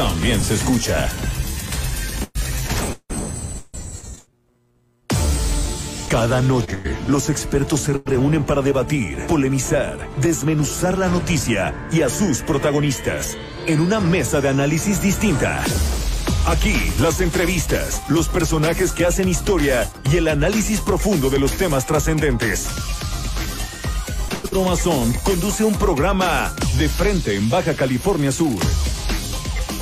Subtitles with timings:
[0.00, 1.10] también se escucha.
[6.08, 12.40] Cada noche, los expertos se reúnen para debatir, polemizar, desmenuzar la noticia y a sus
[12.40, 13.36] protagonistas
[13.66, 15.62] en una mesa de análisis distinta.
[16.46, 21.84] Aquí, las entrevistas, los personajes que hacen historia y el análisis profundo de los temas
[21.84, 22.68] trascendentes.
[24.44, 28.56] Pedro Mazón conduce un programa de frente en Baja California Sur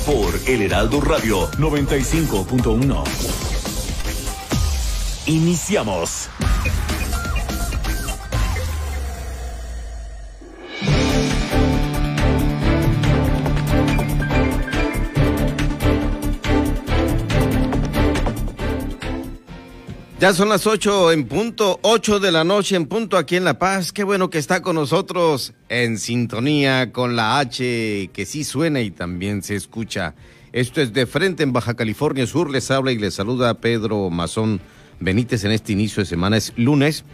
[0.05, 3.03] por El Heraldo Radio 95.1.
[5.27, 6.29] Iniciamos.
[20.19, 23.57] Ya son las ocho en punto, ocho de la noche en punto aquí en La
[23.57, 23.93] Paz.
[23.93, 28.91] Qué bueno que está con nosotros en sintonía con la H que sí suena y
[28.91, 30.15] también se escucha.
[30.51, 32.51] Esto es de frente en Baja California Sur.
[32.51, 34.59] Les habla y les saluda Pedro Mazón
[34.99, 36.35] Benítez en este inicio de semana.
[36.35, 37.05] Es lunes.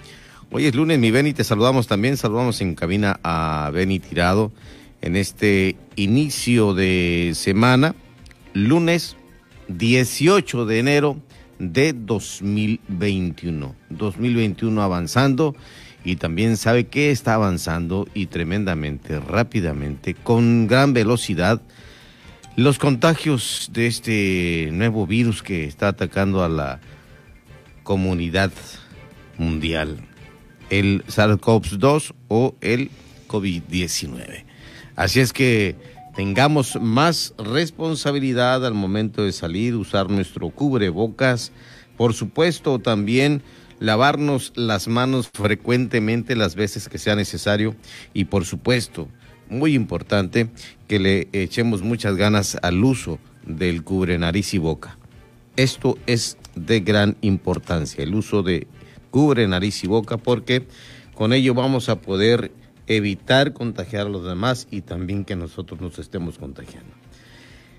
[0.49, 1.31] Hoy es lunes, mi Beni.
[1.33, 2.17] Te saludamos también.
[2.17, 4.51] Saludamos en cabina a Beni Tirado
[5.03, 7.93] en este inicio de semana.
[8.55, 9.15] Lunes
[9.67, 11.21] 18 de enero
[11.59, 13.75] de 2021.
[13.89, 15.55] 2021 avanzando
[16.03, 21.61] y también sabe que está avanzando y tremendamente, rápidamente, con gran velocidad.
[22.55, 26.79] Los contagios de este nuevo virus que está atacando a la
[27.83, 28.51] comunidad
[29.37, 29.97] mundial,
[30.69, 32.91] el SARS-CoV-2 o el
[33.27, 34.45] COVID-19.
[34.95, 35.75] Así es que
[36.15, 41.51] tengamos más responsabilidad al momento de salir, usar nuestro cubrebocas,
[41.97, 43.41] por supuesto también
[43.79, 47.75] lavarnos las manos frecuentemente las veces que sea necesario
[48.13, 49.09] y por supuesto,
[49.49, 50.49] muy importante,
[50.87, 54.97] que le echemos muchas ganas al uso del cubre nariz y boca.
[55.55, 58.67] Esto es de gran importancia, el uso de
[59.11, 60.65] cubre nariz y boca, porque
[61.13, 62.51] con ello vamos a poder
[62.87, 66.91] evitar contagiar a los demás y también que nosotros nos estemos contagiando.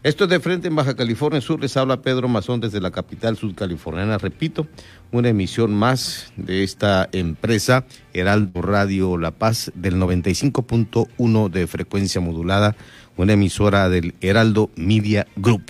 [0.02, 3.36] Esto es de frente en Baja California Sur, les habla Pedro Mazón desde la capital
[3.36, 4.68] sudcaliforniana, repito,
[5.10, 12.76] una emisión más de esta empresa, Heraldo Radio La Paz, del 95.1 de frecuencia modulada,
[13.16, 15.64] una emisora del Heraldo Media Group.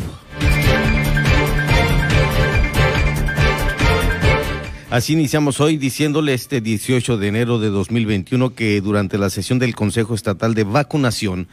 [4.96, 9.74] Así iniciamos hoy diciéndole este 18 de enero de 2021 que durante la sesión del
[9.74, 11.48] Consejo Estatal de Vacunación,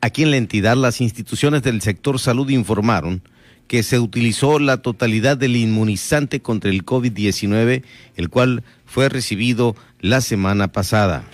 [0.00, 3.20] aquí en la entidad las instituciones del sector salud informaron
[3.68, 7.82] que se utilizó la totalidad del inmunizante contra el COVID-19,
[8.16, 11.24] el cual fue recibido la semana pasada.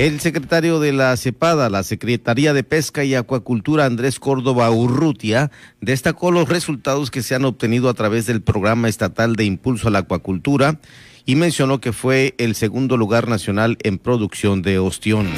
[0.00, 5.50] El secretario de la CEPADA, la Secretaría de Pesca y Acuacultura, Andrés Córdoba Urrutia,
[5.82, 9.90] destacó los resultados que se han obtenido a través del Programa Estatal de Impulso a
[9.90, 10.80] la Acuacultura
[11.26, 15.28] y mencionó que fue el segundo lugar nacional en producción de ostión.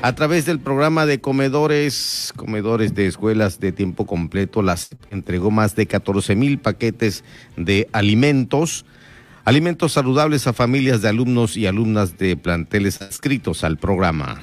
[0.00, 5.74] A través del programa de comedores, comedores de escuelas de tiempo completo, las entregó más
[5.74, 7.24] de 14 mil paquetes
[7.56, 8.84] de alimentos
[9.48, 14.42] alimentos saludables a familias de alumnos y alumnas de planteles adscritos al programa.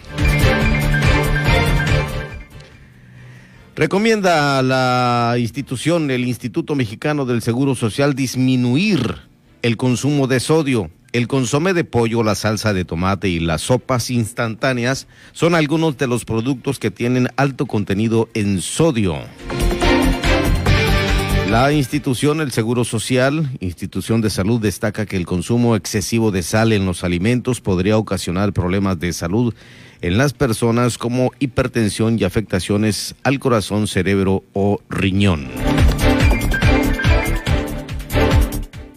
[3.75, 9.17] Recomienda a la institución, el Instituto Mexicano del Seguro Social, disminuir
[9.61, 10.89] el consumo de sodio.
[11.11, 16.07] El consome de pollo, la salsa de tomate y las sopas instantáneas son algunos de
[16.07, 19.19] los productos que tienen alto contenido en sodio.
[21.55, 26.73] La institución, el Seguro Social, institución de salud, destaca que el consumo excesivo de sal
[26.73, 29.53] en los alimentos podría ocasionar problemas de salud
[30.01, 35.47] en las personas como hipertensión y afectaciones al corazón, cerebro o riñón.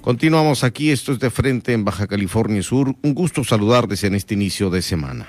[0.00, 2.92] Continuamos aquí, esto es de frente en Baja California Sur.
[3.02, 5.28] Un gusto saludarles en este inicio de semana.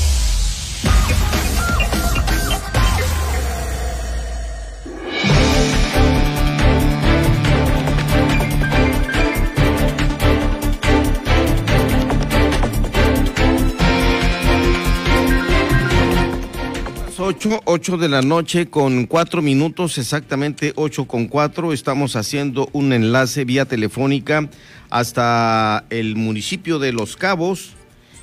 [17.31, 21.71] Ocho, ocho de la noche con cuatro minutos, exactamente ocho con cuatro.
[21.71, 24.49] Estamos haciendo un enlace vía telefónica
[24.89, 27.71] hasta el municipio de Los Cabos,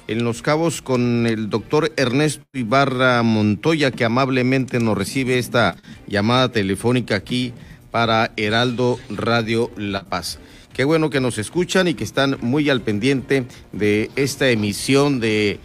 [0.08, 5.76] en Los Cabos con el doctor Ernesto Ibarra Montoya, que amablemente nos recibe esta
[6.06, 7.54] llamada telefónica aquí
[7.90, 10.38] para Heraldo Radio La Paz.
[10.74, 15.60] Qué bueno que nos escuchan y que están muy al pendiente de esta emisión de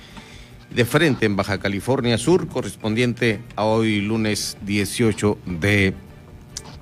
[0.74, 5.94] de frente en Baja California Sur, correspondiente a hoy lunes 18 de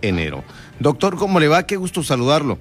[0.02, 0.44] enero.
[0.80, 1.64] Doctor, ¿cómo le va?
[1.64, 2.58] Qué gusto saludarlo.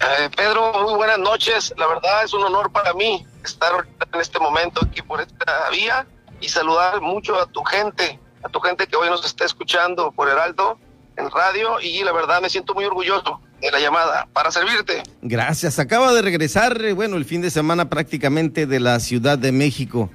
[0.00, 1.74] Eh, Pedro, muy buenas noches.
[1.76, 6.06] La verdad es un honor para mí estar en este momento aquí por esta vía
[6.40, 10.28] y saludar mucho a tu gente, a tu gente que hoy nos está escuchando por
[10.28, 10.78] Heraldo
[11.16, 15.02] en radio y la verdad me siento muy orgulloso de la llamada para servirte.
[15.22, 15.78] Gracias.
[15.78, 20.10] Acaba de regresar, eh, bueno, el fin de semana prácticamente de la Ciudad de México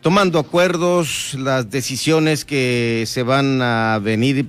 [0.00, 4.48] tomando acuerdos, las decisiones que se van a venir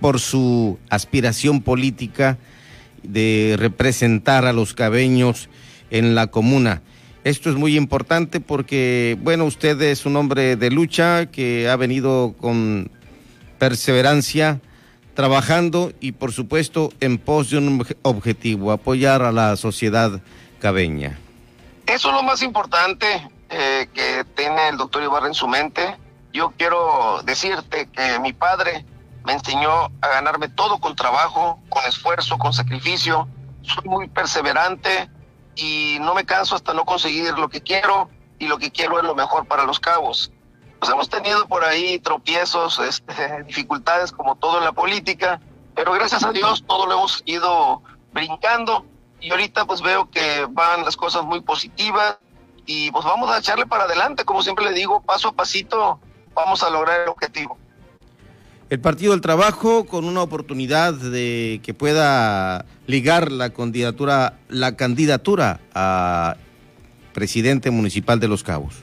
[0.00, 2.38] por su aspiración política
[3.02, 5.48] de representar a los cabeños
[5.90, 6.82] en la comuna.
[7.24, 12.34] Esto es muy importante porque, bueno, usted es un hombre de lucha que ha venido
[12.38, 12.90] con
[13.58, 14.60] perseverancia
[15.14, 20.20] trabajando y, por supuesto, en pos de un objetivo, apoyar a la sociedad
[20.60, 21.18] cabeña.
[21.86, 23.06] Eso es lo más importante,
[23.58, 25.96] eh, que tiene el doctor Ibarra en su mente.
[26.30, 28.84] Yo quiero decirte que mi padre
[29.24, 33.26] me enseñó a ganarme todo con trabajo, con esfuerzo, con sacrificio.
[33.62, 35.08] Soy muy perseverante
[35.54, 39.04] y no me canso hasta no conseguir lo que quiero y lo que quiero es
[39.04, 40.30] lo mejor para los cabos.
[40.78, 45.40] Pues hemos tenido por ahí tropiezos, este, dificultades como todo en la política,
[45.74, 47.82] pero gracias a Dios todo lo hemos ido
[48.12, 48.84] brincando
[49.18, 52.18] y ahorita pues veo que van las cosas muy positivas
[52.66, 56.00] y pues vamos a echarle para adelante, como siempre le digo, paso a pasito
[56.34, 57.56] vamos a lograr el objetivo.
[58.68, 65.60] El Partido del Trabajo con una oportunidad de que pueda ligar la candidatura, la candidatura
[65.72, 66.36] a
[67.14, 68.74] presidente municipal de Los Cabos.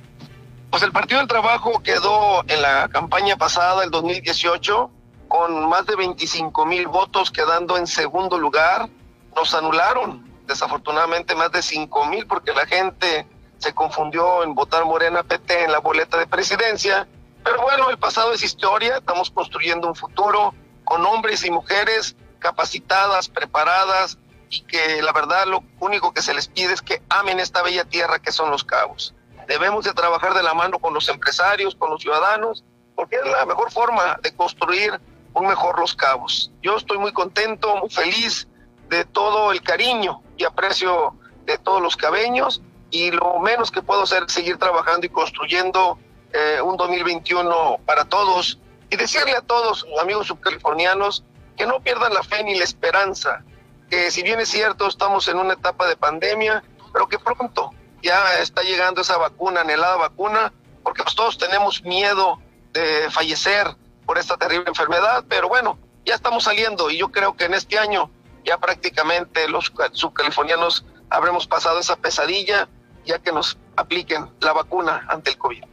[0.71, 4.89] Pues el Partido del Trabajo quedó en la campaña pasada, el 2018,
[5.27, 8.89] con más de 25 mil votos, quedando en segundo lugar.
[9.35, 13.27] Nos anularon, desafortunadamente, más de 5 mil, porque la gente
[13.63, 17.07] se confundió en votar Morena PT en la boleta de presidencia.
[17.45, 23.29] Pero bueno, el pasado es historia, estamos construyendo un futuro con hombres y mujeres capacitadas,
[23.29, 24.17] preparadas
[24.49, 27.85] y que la verdad lo único que se les pide es que amen esta bella
[27.85, 29.15] tierra que son los cabos.
[29.47, 32.65] Debemos de trabajar de la mano con los empresarios, con los ciudadanos,
[32.95, 34.99] porque es la mejor forma de construir
[35.33, 36.51] un mejor Los Cabos.
[36.61, 38.47] Yo estoy muy contento, muy feliz
[38.89, 41.15] de todo el cariño y aprecio
[41.45, 42.61] de todos los cabeños
[42.93, 45.97] y lo menos que puedo hacer es seguir trabajando y construyendo
[46.31, 48.59] eh, un 2021 para todos
[48.91, 51.23] y decirle a todos, amigos subcalifornianos,
[51.57, 53.43] que no pierdan la fe ni la esperanza,
[53.89, 56.63] que si bien es cierto estamos en una etapa de pandemia,
[56.93, 57.71] pero que pronto
[58.03, 60.53] ya está llegando esa vacuna, anhelada vacuna,
[60.83, 62.39] porque pues todos tenemos miedo
[62.73, 63.75] de fallecer
[64.05, 67.79] por esta terrible enfermedad, pero bueno, ya estamos saliendo y yo creo que en este
[67.79, 68.11] año
[68.45, 72.69] ya prácticamente los subcalifornianos habremos pasado esa pesadilla
[73.05, 75.63] ya que nos apliquen la vacuna ante el COVID.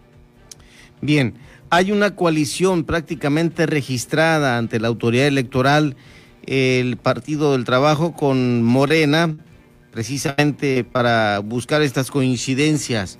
[1.00, 1.38] Bien,
[1.70, 5.96] hay una coalición prácticamente registrada ante la autoridad electoral,
[6.46, 9.36] el Partido del Trabajo con Morena,
[9.92, 13.18] precisamente para buscar estas coincidencias.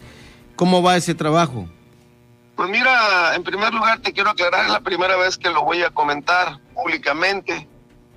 [0.57, 1.69] ¿Cómo va ese trabajo?
[2.57, 5.83] Pues mira, en primer lugar te quiero aclarar, es la primera vez que lo voy
[5.83, 7.67] a comentar públicamente.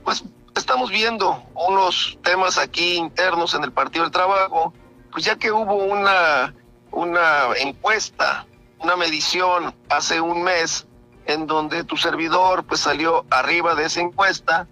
[0.03, 0.23] Pues
[0.55, 4.73] estamos viendo unos temas aquí internos en el Partido del Trabajo
[5.13, 6.53] pues ya que hubo una,
[6.91, 8.47] una encuesta,
[8.79, 10.87] una medición hace un mes
[11.27, 14.67] en donde tu servidor pues salió arriba de esa encuesta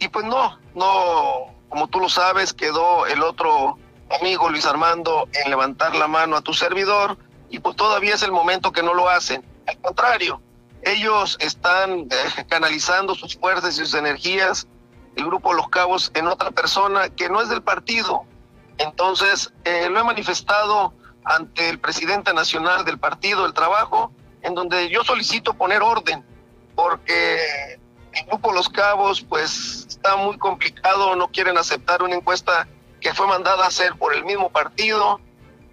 [0.00, 3.78] y pues no, no, como tú lo sabes, quedó el otro
[4.20, 7.16] amigo Luis Armando en levantar la mano a tu servidor
[7.48, 9.44] y pues todavía es el momento que no lo hacen.
[9.68, 10.42] Al contrario,
[10.82, 14.66] ellos están eh, canalizando sus fuerzas y sus energías,
[15.14, 18.26] el grupo Los Cabos, en otra persona que no es del partido,
[18.78, 24.12] entonces, eh, lo he manifestado ante el presidente nacional del Partido del Trabajo,
[24.42, 26.24] en donde yo solicito poner orden,
[26.74, 27.78] porque
[28.12, 32.68] el grupo Los Cabos, pues está muy complicado, no quieren aceptar una encuesta
[33.00, 35.20] que fue mandada a hacer por el mismo partido,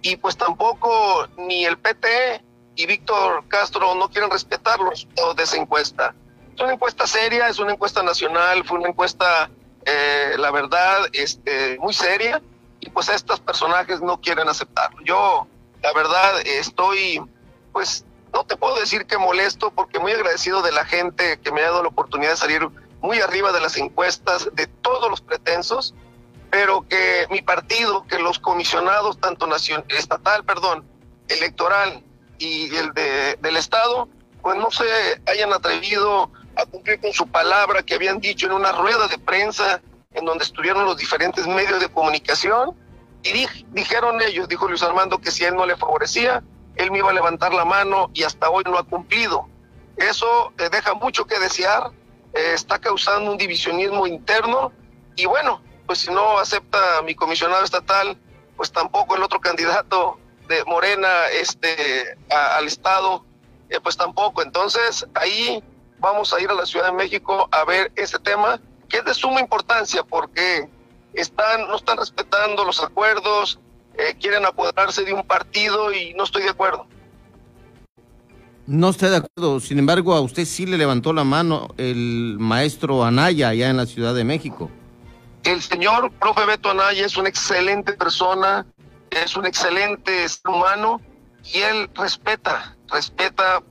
[0.00, 2.42] y pues tampoco ni el PT
[2.74, 6.14] y Víctor Castro no quieren respetar los resultados de esa encuesta.
[6.54, 9.50] Es una encuesta seria, es una encuesta nacional, fue una encuesta,
[9.84, 12.42] eh, la verdad, este, muy seria
[12.82, 15.00] y pues estos personajes no quieren aceptarlo.
[15.04, 15.46] Yo,
[15.82, 17.22] la verdad, estoy
[17.72, 21.60] pues no te puedo decir que molesto porque muy agradecido de la gente que me
[21.60, 22.68] ha dado la oportunidad de salir
[23.00, 25.94] muy arriba de las encuestas de todos los pretensos,
[26.50, 30.84] pero que mi partido, que los comisionados, tanto nacional, estatal, perdón,
[31.28, 32.02] electoral
[32.38, 34.08] y el de, del Estado,
[34.40, 34.84] pues no se
[35.26, 39.80] hayan atrevido a cumplir con su palabra que habían dicho en una rueda de prensa
[40.14, 42.76] en donde estuvieron los diferentes medios de comunicación
[43.22, 46.42] y dijeron ellos, dijo Luis Armando, que si él no le favorecía,
[46.76, 49.48] él me iba a levantar la mano y hasta hoy no ha cumplido.
[49.96, 51.90] Eso eh, deja mucho que desear,
[52.34, 54.72] eh, está causando un divisionismo interno
[55.14, 58.18] y bueno, pues si no acepta mi comisionado estatal,
[58.56, 63.24] pues tampoco el otro candidato de Morena este, al Estado,
[63.68, 64.42] eh, pues tampoco.
[64.42, 65.62] Entonces ahí
[65.98, 68.60] vamos a ir a la Ciudad de México a ver ese tema,
[68.92, 70.68] que es de suma importancia porque
[71.14, 73.58] están, no están respetando los acuerdos,
[73.96, 76.86] eh, quieren apoderarse de un partido y no estoy de acuerdo.
[78.66, 83.02] No estoy de acuerdo, sin embargo a usted sí le levantó la mano el maestro
[83.02, 84.70] Anaya allá en la Ciudad de México.
[85.42, 88.66] El señor profe Beto Anaya es una excelente persona,
[89.10, 91.00] es un excelente ser humano
[91.42, 93.62] y él respeta, respeta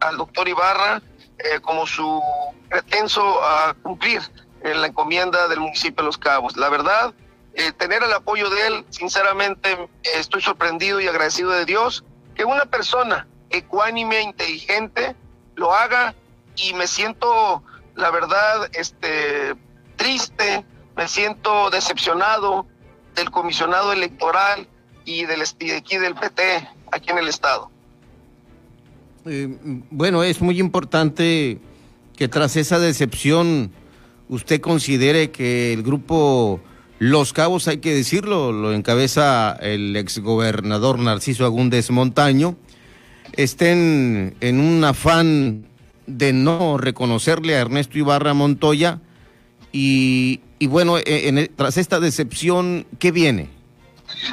[0.00, 1.02] al doctor Ibarra
[1.38, 2.22] eh, como su
[2.68, 4.22] pretenso a cumplir
[4.62, 6.56] en la encomienda del municipio de Los Cabos.
[6.56, 7.14] La verdad,
[7.54, 12.66] eh, tener el apoyo de él, sinceramente estoy sorprendido y agradecido de Dios que una
[12.66, 15.16] persona ecuánime, inteligente,
[15.56, 16.14] lo haga
[16.56, 17.62] y me siento,
[17.96, 19.54] la verdad, este,
[19.96, 20.64] triste,
[20.96, 22.66] me siento decepcionado
[23.14, 24.68] del comisionado electoral
[25.04, 27.70] y del de aquí del PT, aquí en el estado.
[29.24, 29.48] Eh,
[29.90, 31.60] bueno, es muy importante
[32.16, 33.72] que tras esa decepción
[34.28, 36.60] usted considere que el grupo
[36.98, 42.56] Los Cabos, hay que decirlo, lo encabeza el exgobernador Narciso Agúndez Montaño,
[43.36, 45.66] estén en un afán
[46.06, 49.00] de no reconocerle a Ernesto Ibarra Montoya
[49.72, 53.50] y, bueno, e, en, tras esta decepción, ¿qué viene?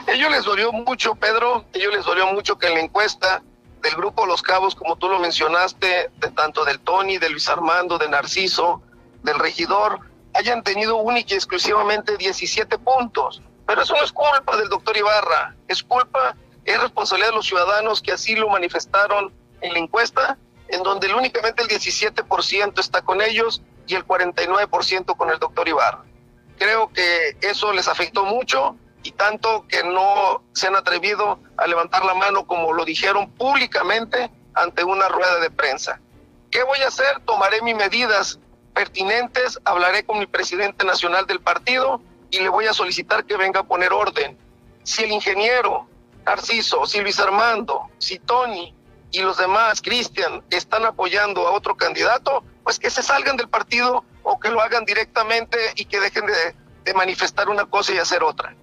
[0.08, 3.44] Ellos les dolió mucho, Pedro, ellos les dolió mucho que en la encuesta
[3.84, 7.98] del grupo Los Cabos, como tú lo mencionaste, de tanto del Tony, de Luis Armando,
[7.98, 8.82] de Narciso,
[9.26, 10.00] del regidor,
[10.34, 13.42] hayan tenido única y exclusivamente 17 puntos.
[13.66, 18.02] Pero eso no es culpa del doctor Ibarra, es culpa, es responsabilidad de los ciudadanos
[18.02, 23.62] que así lo manifestaron en la encuesta, en donde únicamente el 17% está con ellos
[23.88, 26.04] y el 49% con el doctor Ibarra.
[26.58, 32.06] Creo que eso les afectó mucho y tanto que no se han atrevido a levantar
[32.06, 36.00] la mano como lo dijeron públicamente ante una rueda de prensa.
[36.50, 37.20] ¿Qué voy a hacer?
[37.26, 38.40] Tomaré mis medidas
[38.76, 43.62] pertinentes, hablaré con mi presidente nacional del partido y le voy a solicitar que venga
[43.62, 44.38] a poner orden.
[44.84, 45.88] Si el ingeniero
[46.26, 48.76] Narciso, si Luis Armando, si Tony
[49.10, 54.04] y los demás, Cristian, están apoyando a otro candidato, pues que se salgan del partido
[54.22, 58.22] o que lo hagan directamente y que dejen de, de manifestar una cosa y hacer
[58.22, 58.56] otra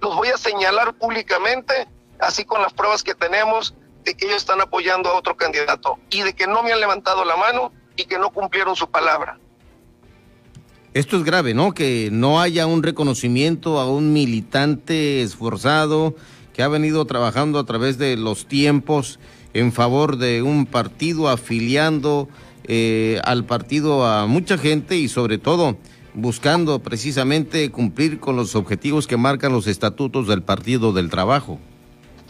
[0.00, 1.88] los voy a señalar públicamente,
[2.20, 6.22] así con las pruebas que tenemos de que ellos están apoyando a otro candidato y
[6.22, 9.38] de que no me han levantado la mano y que no cumplieron su palabra.
[10.94, 11.74] Esto es grave, ¿no?
[11.74, 16.14] Que no haya un reconocimiento a un militante esforzado
[16.54, 19.20] que ha venido trabajando a través de los tiempos
[19.52, 22.28] en favor de un partido, afiliando
[22.64, 25.76] eh, al partido a mucha gente y sobre todo
[26.14, 31.58] buscando precisamente cumplir con los objetivos que marcan los estatutos del Partido del Trabajo.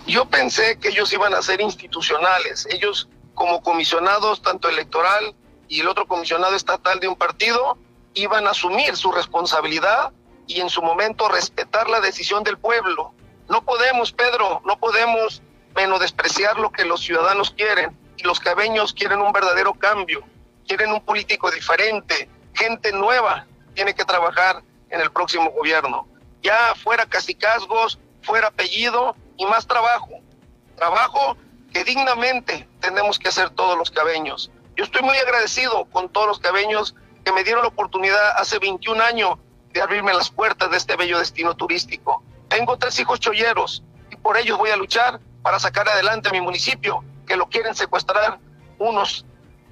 [0.07, 5.35] Yo pensé que ellos iban a ser institucionales, ellos como comisionados tanto electoral
[5.69, 7.79] y el otro comisionado estatal de un partido
[8.15, 10.13] iban a asumir su responsabilidad
[10.47, 13.13] y en su momento respetar la decisión del pueblo.
[13.49, 15.43] No podemos, Pedro, no podemos
[15.77, 20.25] menospreciar lo que los ciudadanos quieren y los cabeños quieren un verdadero cambio,
[20.67, 26.09] quieren un político diferente, gente nueva, tiene que trabajar en el próximo gobierno.
[26.43, 30.11] Ya fuera casicazgos, fuera apellido y más trabajo.
[30.77, 31.37] Trabajo
[31.73, 34.51] que dignamente tenemos que hacer todos los cabeños.
[34.79, 36.95] Yo estoy muy agradecido con todos los cabeños
[37.25, 39.31] que me dieron la oportunidad hace 21 años
[39.73, 42.23] de abrirme las puertas de este bello destino turístico.
[42.47, 46.41] Tengo tres hijos cholleros y por ellos voy a luchar para sacar adelante a mi
[46.41, 48.39] municipio, que lo quieren secuestrar
[48.79, 49.27] unos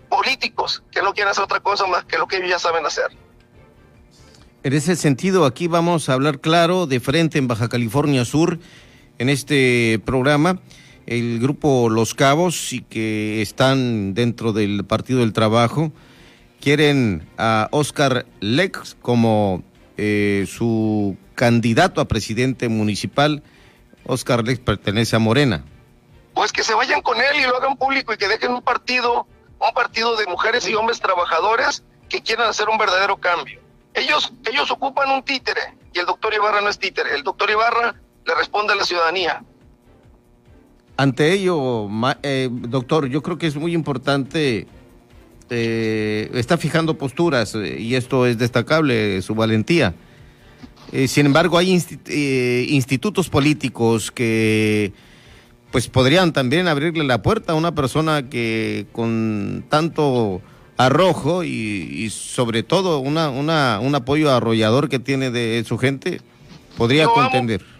[0.09, 3.17] políticos que no quieren hacer otra cosa más que lo que ellos ya saben hacer.
[4.65, 8.59] En ese sentido, aquí vamos a hablar claro de frente en Baja California Sur
[9.19, 10.59] en este programa.
[11.07, 15.93] El grupo Los Cabos y que están dentro del Partido del Trabajo
[16.61, 19.63] quieren a Oscar Lex como
[19.97, 23.45] eh, su candidato a presidente municipal.
[24.05, 25.65] Oscar Lex pertenece a Morena.
[26.35, 29.27] pues que se vayan con él y lo hagan público y que dejen un partido,
[29.59, 33.61] un partido de mujeres y hombres trabajadores que quieran hacer un verdadero cambio.
[33.95, 37.15] Ellos, ellos ocupan un títere y el doctor Ibarra no es títere.
[37.15, 37.95] El doctor Ibarra
[38.25, 39.43] le responde a la ciudadanía.
[40.97, 41.89] Ante ello,
[42.23, 44.67] eh, doctor, yo creo que es muy importante,
[45.51, 49.95] eh, está fijando posturas eh, y esto es destacable, su valentía.
[51.07, 51.79] sin embargo, hay
[52.71, 54.93] institutos políticos que
[55.71, 60.41] pues podrían también abrirle la puerta a una persona que con tanto
[60.79, 66.23] arrojo y, sobre todo una, una, un apoyo arrollador que tiene de su gente,
[66.79, 67.76] podría contender.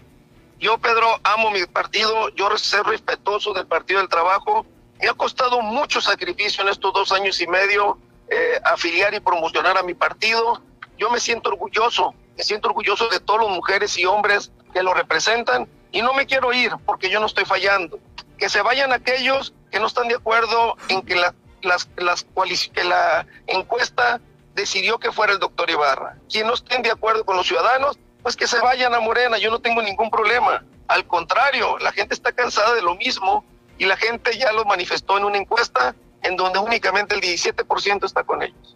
[0.59, 4.65] Yo, Pedro, amo mi partido, yo soy respetuoso del Partido del Trabajo.
[4.99, 7.97] Me ha costado mucho sacrificio en estos dos años y medio
[8.29, 10.61] eh, afiliar y promocionar a mi partido.
[10.97, 14.93] Yo me siento orgulloso, me siento orgulloso de todas las mujeres y hombres que lo
[14.93, 17.99] representan y no me quiero ir porque yo no estoy fallando.
[18.37, 24.21] Que se vayan aquellos que no están de acuerdo en que la que la encuesta
[24.53, 26.17] decidió que fuera el doctor Ibarra.
[26.29, 27.97] Quien no estén de acuerdo con los ciudadanos,
[28.27, 30.61] pues que se vayan a Morena, yo no tengo ningún problema.
[30.89, 33.45] Al contrario, la gente está cansada de lo mismo
[33.77, 38.25] y la gente ya lo manifestó en una encuesta en donde únicamente el 17% está
[38.25, 38.75] con ellos.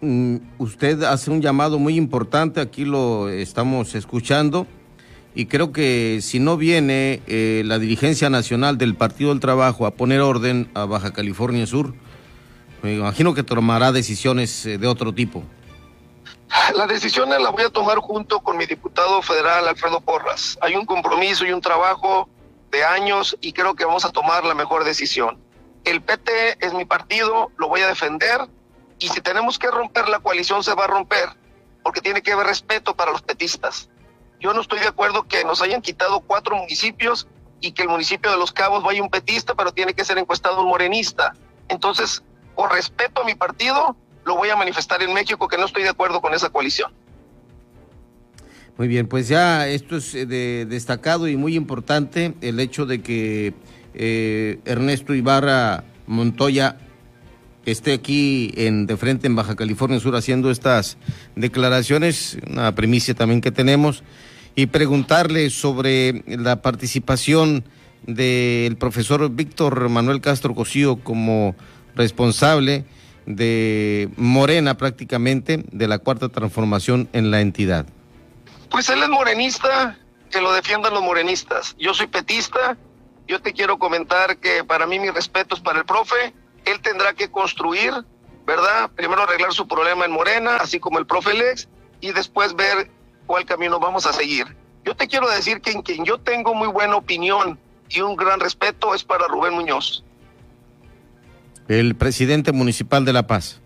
[0.00, 4.66] Mm, usted hace un llamado muy importante, aquí lo estamos escuchando
[5.34, 9.90] y creo que si no viene eh, la dirigencia nacional del Partido del Trabajo a
[9.90, 11.92] poner orden a Baja California Sur,
[12.82, 15.44] me imagino que tomará decisiones eh, de otro tipo.
[16.74, 20.58] La decisión la voy a tomar junto con mi diputado federal Alfredo Porras.
[20.60, 22.28] Hay un compromiso y un trabajo
[22.70, 25.38] de años y creo que vamos a tomar la mejor decisión.
[25.84, 28.48] El PT es mi partido, lo voy a defender
[28.98, 31.28] y si tenemos que romper la coalición se va a romper
[31.82, 33.90] porque tiene que haber respeto para los petistas.
[34.40, 37.28] Yo no estoy de acuerdo que nos hayan quitado cuatro municipios
[37.60, 40.62] y que el municipio de Los Cabos vaya un petista, pero tiene que ser encuestado
[40.62, 41.34] un morenista.
[41.68, 42.22] Entonces,
[42.54, 45.90] por respeto a mi partido, lo voy a manifestar en México que no estoy de
[45.90, 46.92] acuerdo con esa coalición.
[48.76, 53.02] Muy bien, pues ya esto es eh, de, destacado y muy importante el hecho de
[53.02, 53.54] que
[53.94, 56.78] eh, Ernesto Ibarra Montoya
[57.66, 60.98] esté aquí en, de frente en Baja California Sur haciendo estas
[61.36, 64.02] declaraciones, una primicia también que tenemos
[64.56, 67.64] y preguntarle sobre la participación
[68.06, 71.54] del profesor Víctor Manuel Castro Cosío como
[71.94, 72.84] responsable
[73.26, 77.86] de Morena prácticamente, de la cuarta transformación en la entidad.
[78.70, 79.98] Pues él es morenista,
[80.30, 81.76] que lo defiendan los morenistas.
[81.78, 82.76] Yo soy petista,
[83.26, 86.34] yo te quiero comentar que para mí mi respeto es para el profe,
[86.64, 87.92] él tendrá que construir,
[88.46, 88.90] ¿verdad?
[88.94, 91.68] Primero arreglar su problema en Morena, así como el profe Lex,
[92.00, 92.90] y después ver
[93.26, 94.56] cuál camino vamos a seguir.
[94.84, 97.58] Yo te quiero decir que en quien yo tengo muy buena opinión
[97.88, 100.03] y un gran respeto es para Rubén Muñoz.
[101.68, 103.60] El presidente municipal de La Paz.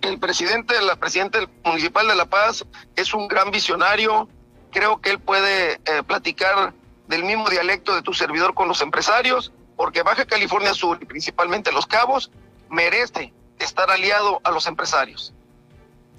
[0.00, 2.64] El presidente, la presidente municipal de La Paz
[2.96, 4.28] es un gran visionario.
[4.70, 6.72] Creo que él puede eh, platicar
[7.08, 11.72] del mismo dialecto de tu servidor con los empresarios, porque Baja California Sur y principalmente
[11.72, 12.30] Los Cabos
[12.70, 15.34] merece estar aliado a los empresarios.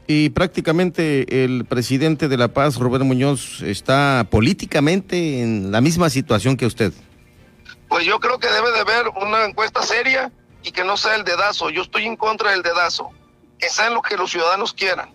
[0.06, 6.58] Y prácticamente el presidente de La Paz, Roberto Muñoz, está políticamente en la misma situación
[6.58, 6.94] que usted.
[7.88, 10.32] Pues yo creo que debe de haber una encuesta seria
[10.64, 11.70] y que no sea el dedazo.
[11.70, 13.10] Yo estoy en contra del dedazo.
[13.60, 15.10] Que sea lo que los ciudadanos quieran.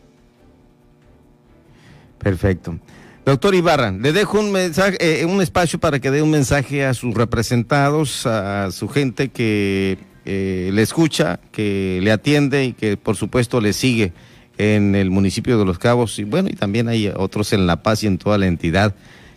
[2.19, 2.79] Perfecto.
[3.25, 6.95] Doctor Ibarra, le dejo un mensaje, eh, un espacio para que dé un mensaje a
[6.95, 13.17] sus representados, a su gente que eh, le escucha, que le atiende y que por
[13.17, 14.15] supuesto le sigue
[14.57, 18.03] en el municipio de Los Cabos y bueno, y también hay otros en La Paz
[18.03, 18.95] y en toda la entidad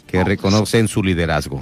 [0.08, 1.62] que reconocen su liderazgo.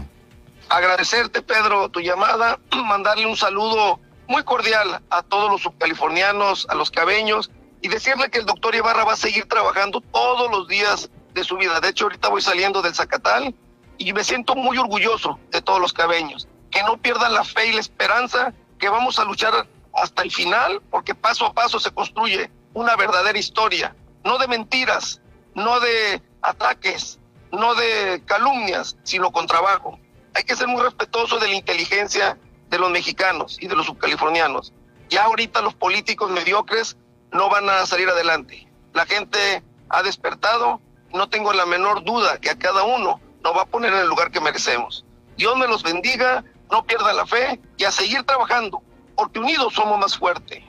[0.70, 6.92] Agradecerte, Pedro, tu llamada, mandarle un saludo muy cordial a todos los subcalifornianos, a los
[6.92, 7.50] cabeños
[7.82, 11.58] y decirle que el doctor Ibarra va a seguir trabajando todos los días de su
[11.58, 11.80] vida.
[11.80, 13.56] De hecho, ahorita voy saliendo del Zacatal
[13.98, 16.48] y me siento muy orgulloso de todos los cabeños.
[16.70, 20.80] Que no pierdan la fe y la esperanza, que vamos a luchar hasta el final,
[20.92, 25.22] porque paso a paso se construye una verdadera historia, no de mentiras,
[25.56, 27.20] no de ataques,
[27.52, 30.00] no de calumnias, sino con trabajo.
[30.36, 32.38] Hay que ser muy respetuoso de la inteligencia
[32.70, 34.74] de los mexicanos y de los subcalifornianos.
[35.10, 36.98] Ya ahorita los políticos mediocres
[37.32, 38.68] no van a salir adelante.
[38.94, 40.80] La gente ha despertado,
[41.14, 44.08] no tengo la menor duda que a cada uno nos va a poner en el
[44.08, 45.06] lugar que merecemos.
[45.38, 48.82] Dios me los bendiga, no pierda la fe y a seguir trabajando,
[49.16, 50.64] porque unidos somos más fuertes.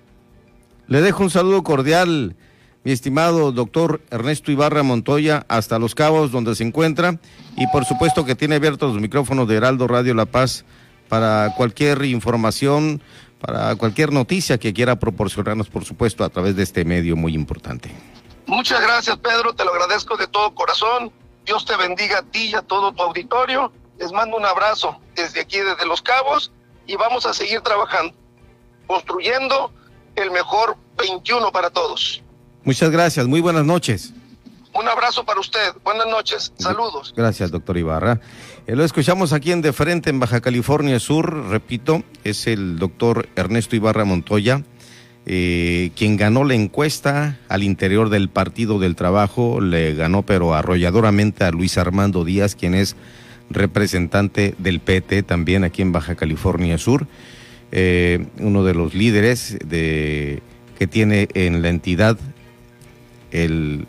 [0.86, 2.36] Le dejo un saludo cordial,
[2.82, 7.18] mi estimado doctor Ernesto Ibarra Montoya, hasta Los Cabos, donde se encuentra,
[7.56, 10.64] y por supuesto que tiene abiertos los micrófonos de Heraldo Radio La Paz
[11.10, 13.02] para cualquier información,
[13.40, 17.90] para cualquier noticia que quiera proporcionarnos, por supuesto, a través de este medio muy importante.
[18.46, 21.10] Muchas gracias, Pedro, te lo agradezco de todo corazón.
[21.44, 23.72] Dios te bendiga a ti y a todo tu auditorio.
[23.98, 26.52] Les mando un abrazo desde aquí, desde Los Cabos,
[26.86, 28.14] y vamos a seguir trabajando,
[28.86, 29.72] construyendo
[30.14, 32.22] el mejor 21 para todos.
[32.62, 34.12] Muchas gracias, muy buenas noches.
[34.74, 37.12] Un abrazo para usted, buenas noches, saludos.
[37.16, 38.20] Gracias, doctor Ibarra.
[38.66, 43.28] Eh, lo escuchamos aquí en De Frente, en Baja California Sur, repito, es el doctor
[43.34, 44.62] Ernesto Ibarra Montoya,
[45.26, 51.44] eh, quien ganó la encuesta al interior del Partido del Trabajo, le ganó pero arrolladoramente
[51.44, 52.96] a Luis Armando Díaz, quien es
[53.48, 57.06] representante del PT también aquí en Baja California Sur,
[57.72, 60.42] eh, uno de los líderes de,
[60.78, 62.18] que tiene en la entidad
[63.30, 63.86] el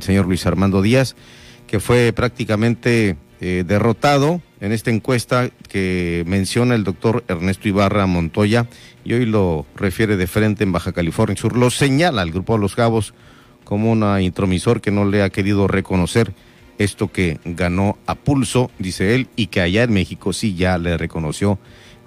[0.00, 1.16] señor Luis Armando Díaz,
[1.66, 8.68] que fue prácticamente eh, derrotado en esta encuesta que menciona el doctor Ernesto Ibarra Montoya
[9.04, 11.56] y hoy lo refiere de frente en Baja California Sur.
[11.56, 13.14] Lo señala el Grupo de los Cabos
[13.64, 16.32] como una intromisor que no le ha querido reconocer
[16.78, 20.96] esto que ganó a pulso, dice él, y que allá en México sí ya le
[20.96, 21.58] reconoció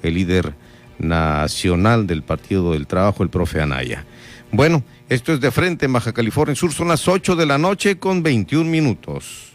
[0.04, 0.54] el líder
[1.00, 4.06] nacional del Partido del Trabajo, el profe Anaya.
[4.54, 7.98] Bueno, esto es de frente en Baja California Sur, son las 8 de la noche
[7.98, 9.55] con 21 minutos.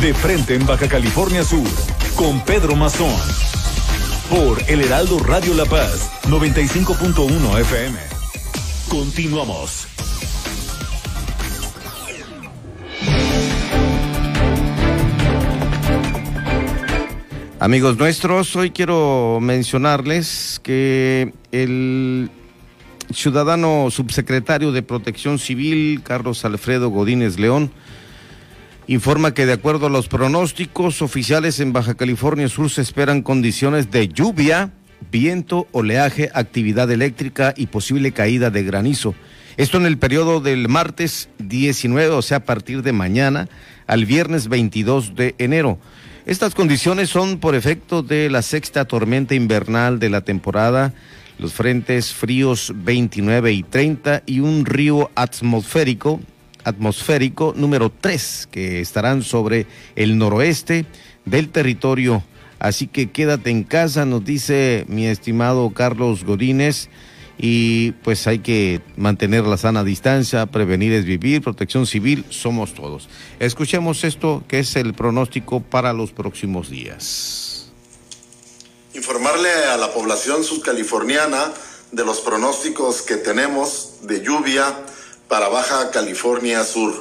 [0.00, 1.68] De frente en Baja California Sur
[2.16, 3.14] con Pedro Mazón.
[4.30, 7.98] Por El Heraldo Radio La Paz 95.1 FM.
[8.88, 9.86] Continuamos.
[17.60, 22.28] Amigos nuestros, hoy quiero mencionarles que el
[23.12, 27.70] ciudadano subsecretario de Protección Civil, Carlos Alfredo Godínez León,
[28.86, 33.90] informa que de acuerdo a los pronósticos oficiales en Baja California Sur se esperan condiciones
[33.90, 34.72] de lluvia,
[35.10, 39.14] viento, oleaje, actividad eléctrica y posible caída de granizo.
[39.56, 43.48] Esto en el periodo del martes 19, o sea, a partir de mañana,
[43.86, 45.78] al viernes 22 de enero.
[46.24, 50.94] Estas condiciones son por efecto de la sexta tormenta invernal de la temporada,
[51.38, 56.20] los frentes fríos 29 y 30 y un río atmosférico,
[56.64, 60.86] atmosférico número 3 que estarán sobre el noroeste
[61.24, 62.22] del territorio.
[62.58, 66.88] Así que quédate en casa, nos dice mi estimado Carlos Godínez
[67.38, 73.08] y pues hay que mantener la sana distancia, prevenir es vivir, protección civil, somos todos.
[73.40, 77.72] Escuchemos esto que es el pronóstico para los próximos días.
[78.94, 81.52] Informarle a la población subcaliforniana
[81.90, 84.86] de los pronósticos que tenemos de lluvia
[85.32, 86.92] para Baja California Sur.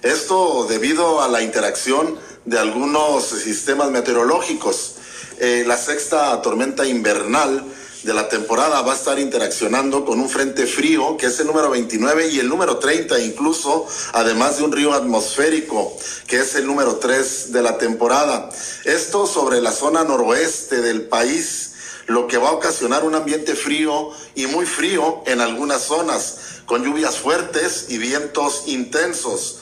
[0.00, 4.94] Esto debido a la interacción de algunos sistemas meteorológicos.
[5.38, 7.62] Eh, la sexta tormenta invernal
[8.04, 11.68] de la temporada va a estar interaccionando con un frente frío, que es el número
[11.68, 15.94] 29 y el número 30 incluso, además de un río atmosférico,
[16.26, 18.48] que es el número 3 de la temporada.
[18.86, 21.67] Esto sobre la zona noroeste del país,
[22.08, 26.82] lo que va a ocasionar un ambiente frío y muy frío en algunas zonas, con
[26.82, 29.60] lluvias fuertes y vientos intensos.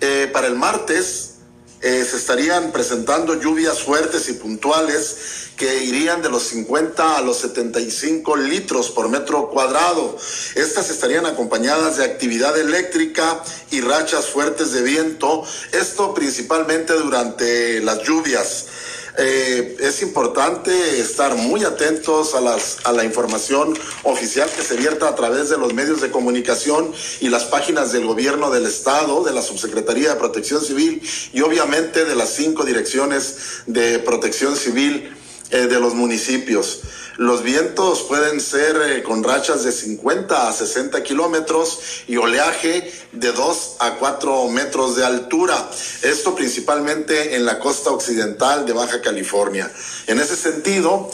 [0.00, 1.34] Eh, para el martes,
[1.80, 5.16] eh, se estarían presentando lluvias fuertes y puntuales
[5.56, 10.16] que irían de los 50 a los 75 litros por metro cuadrado.
[10.56, 18.02] Estas estarían acompañadas de actividad eléctrica y rachas fuertes de viento, esto principalmente durante las
[18.02, 18.66] lluvias.
[19.16, 23.72] Eh, es importante estar muy atentos a, las, a la información
[24.02, 28.06] oficial que se vierta a través de los medios de comunicación y las páginas del
[28.06, 31.00] gobierno del Estado, de la Subsecretaría de Protección Civil
[31.32, 35.14] y obviamente de las cinco direcciones de protección civil
[35.50, 36.80] eh, de los municipios.
[37.16, 41.78] Los vientos pueden ser eh, con rachas de 50 a 60 kilómetros
[42.08, 45.70] y oleaje de 2 a 4 metros de altura.
[46.02, 49.70] Esto principalmente en la costa occidental de Baja California.
[50.08, 51.10] En ese sentido,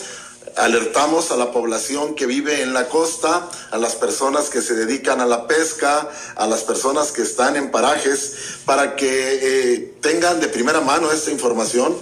[0.56, 5.20] Alertamos a la población que vive en la costa, a las personas que se dedican
[5.20, 10.48] a la pesca, a las personas que están en parajes, para que eh, tengan de
[10.48, 11.96] primera mano esta información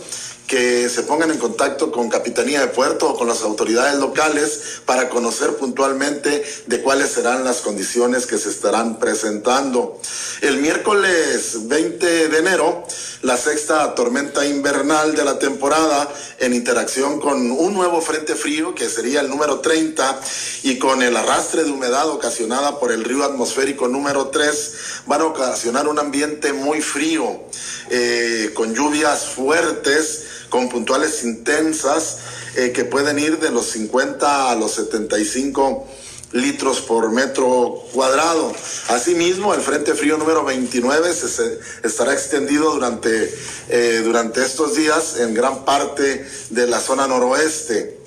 [0.48, 5.10] que se pongan en contacto con Capitanía de Puerto o con las autoridades locales para
[5.10, 10.00] conocer puntualmente de cuáles serán las condiciones que se estarán presentando.
[10.40, 12.82] El miércoles 20 de enero,
[13.22, 16.08] la sexta tormenta invernal de la temporada
[16.38, 20.18] en interacción con un nuevo frente frío que sería el número 30
[20.62, 24.72] y con el arrastre de humedad ocasionada por el río atmosférico número 3
[25.06, 27.42] van a ocasionar un ambiente muy frío
[27.90, 32.18] eh, con lluvias fuertes con puntuales intensas
[32.56, 35.86] eh, que pueden ir de los 50 a los 75
[36.32, 38.52] litros por metro cuadrado.
[38.88, 43.34] Asimismo, el Frente Frío número 29 se, estará extendido durante,
[43.68, 47.98] eh, durante estos días en gran parte de la zona noroeste.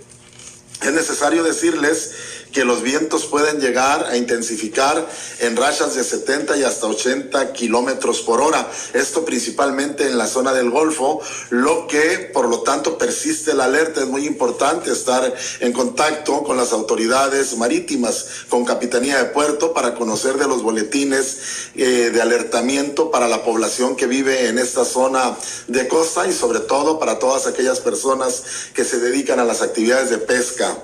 [0.81, 2.11] Es necesario decirles
[2.51, 5.07] que los vientos pueden llegar a intensificar
[5.39, 8.69] en rachas de 70 y hasta 80 kilómetros por hora.
[8.93, 14.01] Esto principalmente en la zona del Golfo, lo que por lo tanto persiste la alerta.
[14.01, 19.95] Es muy importante estar en contacto con las autoridades marítimas, con Capitanía de Puerto, para
[19.95, 21.37] conocer de los boletines
[21.75, 25.35] eh, de alertamiento para la población que vive en esta zona
[25.67, 30.09] de costa y sobre todo para todas aquellas personas que se dedican a las actividades
[30.09, 30.77] de pesca.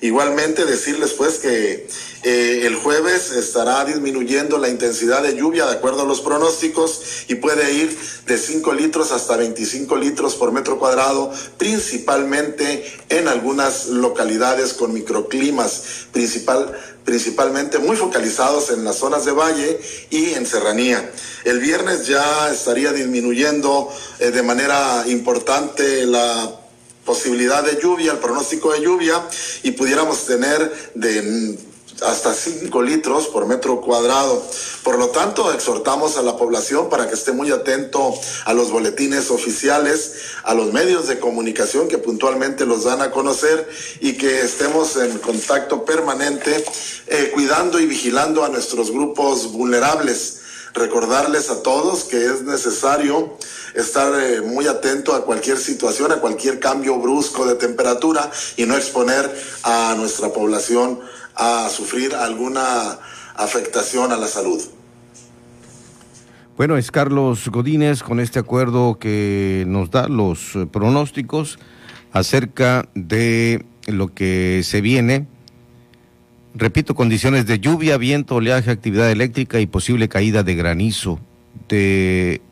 [0.00, 1.88] Igualmente decirles pues que
[2.22, 7.36] eh, el jueves estará disminuyendo la intensidad de lluvia de acuerdo a los pronósticos y
[7.36, 14.74] puede ir de 5 litros hasta 25 litros por metro cuadrado, principalmente en algunas localidades
[14.74, 21.10] con microclimas, principal, principalmente muy focalizados en las zonas de valle y en serranía.
[21.44, 26.59] El viernes ya estaría disminuyendo eh, de manera importante la
[27.10, 29.20] posibilidad de lluvia, el pronóstico de lluvia,
[29.64, 31.58] y pudiéramos tener de
[32.06, 34.40] hasta 5 litros por metro cuadrado.
[34.84, 39.32] Por lo tanto, exhortamos a la población para que esté muy atento a los boletines
[39.32, 40.12] oficiales,
[40.44, 43.68] a los medios de comunicación que puntualmente los dan a conocer
[44.00, 46.64] y que estemos en contacto permanente,
[47.08, 50.39] eh, cuidando y vigilando a nuestros grupos vulnerables
[50.74, 53.36] recordarles a todos que es necesario
[53.74, 58.76] estar eh, muy atento a cualquier situación, a cualquier cambio brusco de temperatura y no
[58.76, 59.30] exponer
[59.62, 61.00] a nuestra población
[61.34, 62.98] a sufrir alguna
[63.36, 64.60] afectación a la salud.
[66.56, 71.58] Bueno, es Carlos Godínez con este acuerdo que nos da los eh, pronósticos
[72.12, 75.26] acerca de lo que se viene
[76.54, 81.20] Repito, condiciones de lluvia, viento, oleaje, actividad eléctrica y posible caída de granizo
[81.68, 82.42] de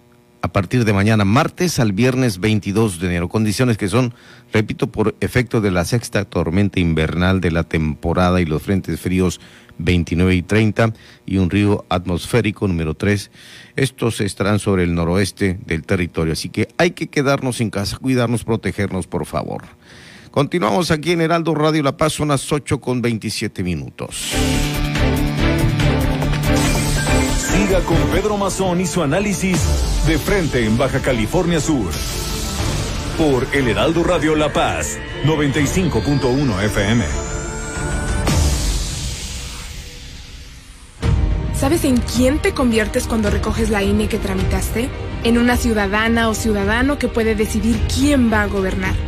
[0.41, 3.29] a partir de mañana martes al viernes 22 de enero.
[3.29, 4.15] Condiciones que son,
[4.53, 9.41] repito, por efecto de la sexta tormenta invernal de la temporada y los frentes fríos
[9.79, 10.93] 29 y 30
[11.27, 13.31] y un río atmosférico número 3.
[13.77, 18.45] Estos estarán sobre el noroeste del territorio, así que hay que quedarnos en casa, cuidarnos,
[18.45, 19.65] protegernos, por favor.
[20.31, 24.35] Continuamos aquí en Heraldo Radio La Paz, son las 8 con 27 minutos.
[27.37, 29.59] Siga con Pedro Mazón y su análisis
[30.07, 31.91] de frente en Baja California Sur.
[33.17, 37.05] Por El Heraldo Radio La Paz, 95.1 FM.
[41.55, 44.89] ¿Sabes en quién te conviertes cuando recoges la INE que tramitaste?
[45.25, 49.08] En una ciudadana o ciudadano que puede decidir quién va a gobernar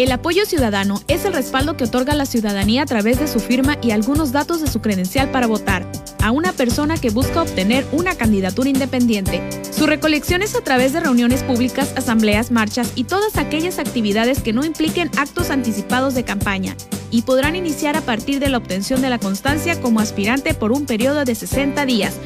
[0.00, 3.76] El apoyo ciudadano es el respaldo que otorga la ciudadanía a través de su firma
[3.82, 5.84] y algunos datos de su credencial para votar
[6.22, 9.42] a una persona que busca obtener una candidatura independiente.
[9.70, 14.54] Su recolección es a través de reuniones públicas, asambleas, marchas y todas aquellas actividades que
[14.54, 16.74] no impliquen actos anticipados de campaña
[17.10, 20.86] y podrán iniciar a partir de la obtención de la constancia como aspirante por un
[20.86, 22.16] periodo de 60 días.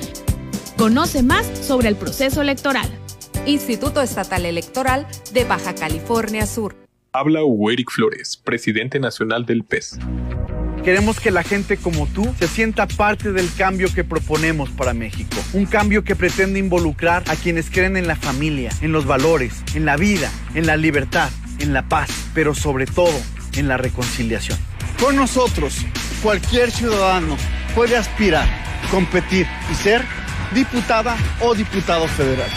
[0.77, 2.89] Conoce más sobre el proceso electoral.
[3.47, 6.84] Instituto Estatal Electoral de Baja California Sur.
[7.17, 10.01] Habla Hugo Eric Flores, presidente nacional del PES.
[10.83, 15.37] Queremos que la gente como tú se sienta parte del cambio que proponemos para México.
[15.53, 19.85] Un cambio que pretende involucrar a quienes creen en la familia, en los valores, en
[19.85, 23.15] la vida, en la libertad, en la paz, pero sobre todo
[23.53, 24.59] en la reconciliación.
[24.99, 25.87] Con nosotros,
[26.21, 27.37] cualquier ciudadano
[27.77, 28.49] puede aspirar,
[28.91, 30.03] competir y ser
[30.53, 32.51] diputada o diputado federal.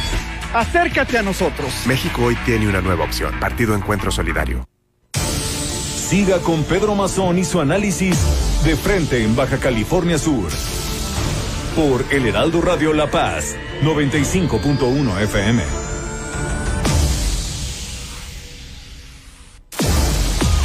[0.57, 1.71] Acércate a nosotros.
[1.85, 4.67] México hoy tiene una nueva opción, Partido Encuentro Solidario.
[5.13, 8.17] Siga con Pedro Mazón y su análisis
[8.63, 10.49] de frente en Baja California Sur.
[11.75, 15.86] Por El Heraldo Radio La Paz, 95.1 FM.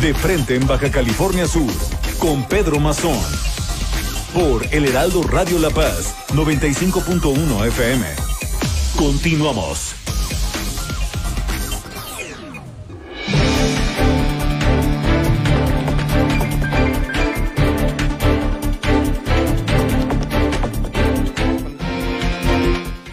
[0.00, 1.70] De frente en Baja California Sur.
[2.18, 3.18] Con Pedro Mazón.
[4.34, 8.04] Por El Heraldo Radio La Paz 95.1 FM.
[8.96, 9.94] Continuamos.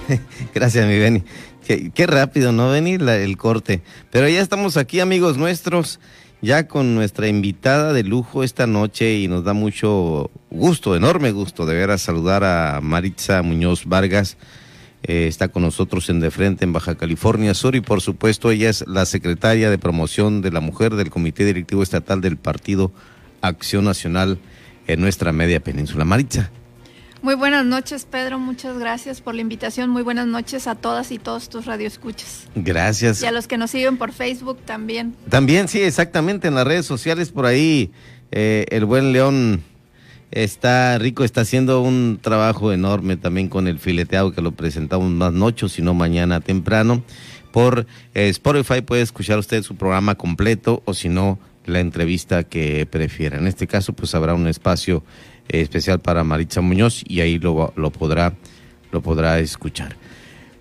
[0.53, 1.23] Gracias, mi Beni.
[1.93, 2.97] Qué, rápido, ¿no, Beni?
[2.97, 3.81] La- el corte.
[4.09, 5.99] Pero ya estamos aquí, amigos nuestros,
[6.41, 11.65] ya con nuestra invitada de lujo esta noche y nos da mucho gusto, enorme gusto,
[11.65, 14.37] de veras saludar a Maritza Muñoz Vargas.
[15.03, 18.69] Eh, está con nosotros en De Frente, en Baja California Sur, y por supuesto ella
[18.69, 22.91] es la secretaria de promoción de la mujer del Comité Directivo Estatal del Partido
[23.41, 24.39] Acción Nacional
[24.87, 26.05] en nuestra media península.
[26.05, 26.51] Maritza.
[27.21, 28.39] Muy buenas noches, Pedro.
[28.39, 29.91] Muchas gracias por la invitación.
[29.91, 32.47] Muy buenas noches a todas y todos tus radioescuchas.
[32.55, 33.21] Gracias.
[33.21, 35.15] Y a los que nos siguen por Facebook también.
[35.29, 37.91] También, sí, exactamente, en las redes sociales por ahí
[38.31, 39.61] eh, el buen León
[40.31, 45.31] está rico, está haciendo un trabajo enorme también con el fileteado que lo presentamos más
[45.31, 47.03] noche, sino mañana temprano.
[47.51, 52.87] Por eh, Spotify puede escuchar usted su programa completo o si no, la entrevista que
[52.87, 53.37] prefiera.
[53.37, 55.03] En este caso, pues habrá un espacio
[55.51, 58.33] especial para Maritza Muñoz y ahí lo, lo podrá
[58.91, 59.95] lo podrá escuchar.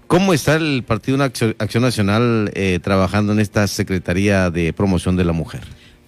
[0.06, 5.24] ¿Cómo está el Partido Acción, Acción Nacional eh, trabajando en esta Secretaría de Promoción de
[5.24, 5.62] la Mujer?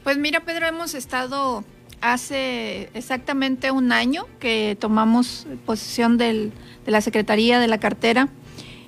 [0.04, 1.64] Pues mira, Pedro, hemos estado
[2.00, 6.52] hace exactamente un año que tomamos posesión del-
[6.84, 8.28] de la Secretaría de la cartera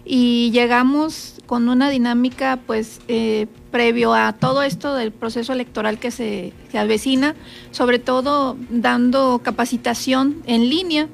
[0.05, 6.13] y llegamos con una dinámica pues eh, previo a todo esto del proceso electoral que
[6.13, 7.35] se que avecina,
[7.73, 11.09] sobre todo dando capacitación en línea.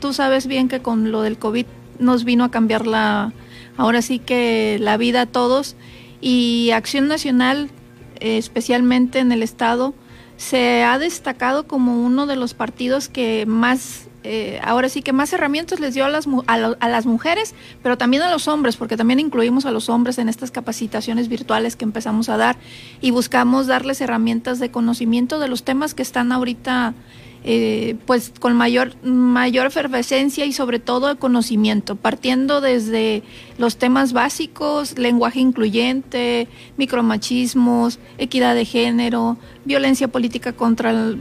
[0.00, 1.66] Tú sabes bien que con lo del COVID
[2.00, 3.32] nos vino a cambiar la,
[3.76, 5.76] ahora sí que la vida a todos
[6.20, 7.70] y Acción Nacional,
[8.18, 9.94] eh, especialmente en el Estado,
[10.36, 15.32] se ha destacado como uno de los partidos que más, eh, ahora sí que más
[15.32, 18.96] herramientas les dio a las, a, a las mujeres, pero también a los hombres, porque
[18.96, 22.56] también incluimos a los hombres en estas capacitaciones virtuales que empezamos a dar
[23.00, 26.94] y buscamos darles herramientas de conocimiento de los temas que están ahorita
[27.42, 33.22] eh, pues con mayor, mayor efervescencia y sobre todo de conocimiento, partiendo desde
[33.56, 41.18] los temas básicos, lenguaje incluyente, micromachismos, equidad de género, violencia política contra, el,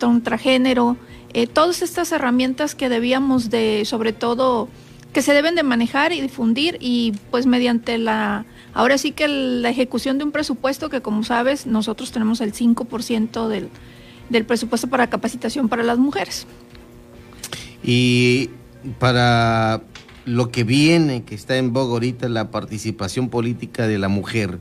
[0.00, 0.96] contra género,
[1.38, 4.68] eh, todas estas herramientas que debíamos de, sobre todo,
[5.12, 9.70] que se deben de manejar y difundir y pues mediante la, ahora sí que la
[9.70, 13.68] ejecución de un presupuesto que como sabes nosotros tenemos el 5% del,
[14.30, 16.44] del presupuesto para capacitación para las mujeres.
[17.84, 18.50] Y
[18.98, 19.82] para
[20.24, 24.58] lo que viene, que está en boga ahorita, la participación política de la mujer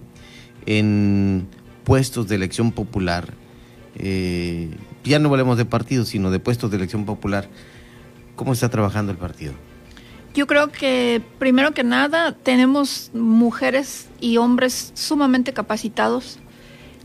[0.68, 1.48] en
[1.86, 3.34] puestos de elección popular,
[3.96, 4.70] eh,
[5.08, 7.48] ya no hablemos de partidos, sino de puestos de elección popular,
[8.36, 9.54] ¿cómo está trabajando el partido?
[10.34, 16.38] Yo creo que primero que nada tenemos mujeres y hombres sumamente capacitados,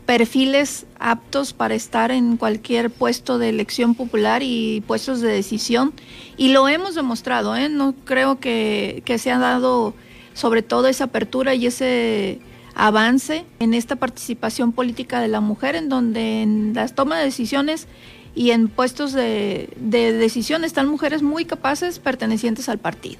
[0.05, 5.93] perfiles aptos para estar en cualquier puesto de elección popular y puestos de decisión.
[6.37, 7.69] Y lo hemos demostrado, ¿eh?
[7.69, 9.95] no creo que, que se ha dado
[10.33, 12.39] sobre todo esa apertura y ese
[12.75, 17.87] avance en esta participación política de la mujer, en donde en las tomas de decisiones
[18.35, 23.17] y en puestos de, de decisión están mujeres muy capaces pertenecientes al partido.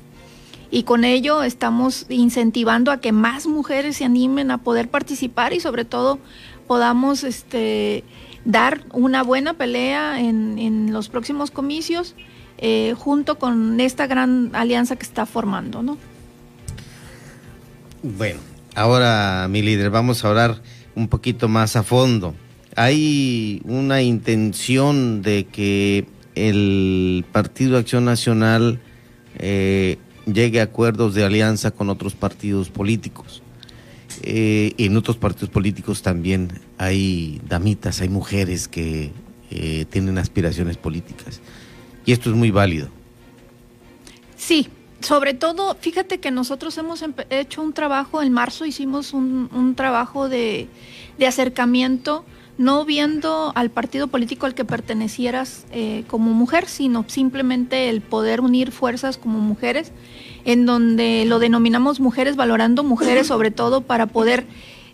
[0.72, 5.60] Y con ello estamos incentivando a que más mujeres se animen a poder participar y
[5.60, 6.18] sobre todo
[6.66, 8.04] podamos este,
[8.44, 12.16] dar una buena pelea en, en los próximos comicios
[12.58, 15.98] eh, junto con esta gran alianza que está formando, ¿no?
[18.02, 18.40] Bueno,
[18.76, 20.62] ahora, mi líder, vamos a hablar
[20.96, 22.36] un poquito más a fondo.
[22.76, 26.06] Hay una intención de que
[26.36, 28.80] el Partido Acción Nacional
[29.38, 33.44] eh, llegue a acuerdos de alianza con otros partidos políticos.
[34.22, 39.12] Eh, en otros partidos políticos también hay damitas, hay mujeres que
[39.52, 41.42] eh, tienen aspiraciones políticas.
[42.06, 42.90] Y esto es muy válido.
[44.36, 44.68] Sí,
[45.04, 50.70] sobre todo, fíjate que nosotros hemos hecho un trabajo, en marzo hicimos un, trabajo de,
[51.18, 52.24] de, acercamiento,
[52.58, 58.40] no viendo al partido político al que pertenecieras eh, como mujer, sino simplemente el poder
[58.40, 59.92] unir fuerzas como mujeres,
[60.46, 64.46] en donde lo denominamos mujeres, valorando mujeres sobre todo para poder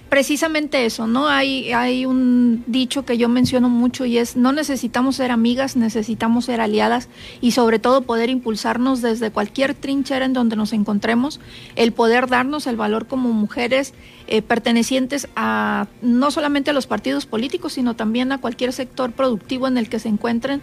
[0.10, 1.28] precisamente eso, ¿no?
[1.28, 6.46] Hay, hay un dicho que yo menciono mucho y es, no necesitamos ser amigas, necesitamos
[6.46, 7.08] ser aliadas
[7.42, 11.40] y sobre todo poder impulsarnos desde cualquier trinchera en donde nos encontremos,
[11.76, 13.94] el poder darnos el valor como mujeres
[14.28, 19.68] eh, pertenecientes a no solamente a los partidos políticos, sino también a cualquier sector productivo
[19.68, 20.62] en el que se encuentren,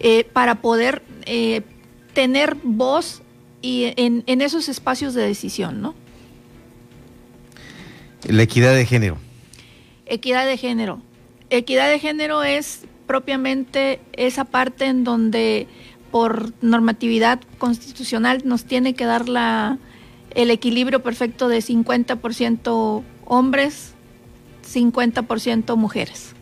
[0.00, 1.62] eh, para poder eh,
[2.12, 3.22] tener voz
[3.62, 5.94] y en, en esos espacios de decisión, ¿no?
[8.28, 9.18] La equidad de género.
[10.06, 11.00] Equidad de género.
[11.50, 15.66] Equidad de género es propiamente esa parte en donde
[16.10, 19.78] por normatividad constitucional nos tiene que dar la,
[20.34, 23.94] el equilibrio perfecto de 50% hombres,
[24.72, 26.34] 50% mujeres.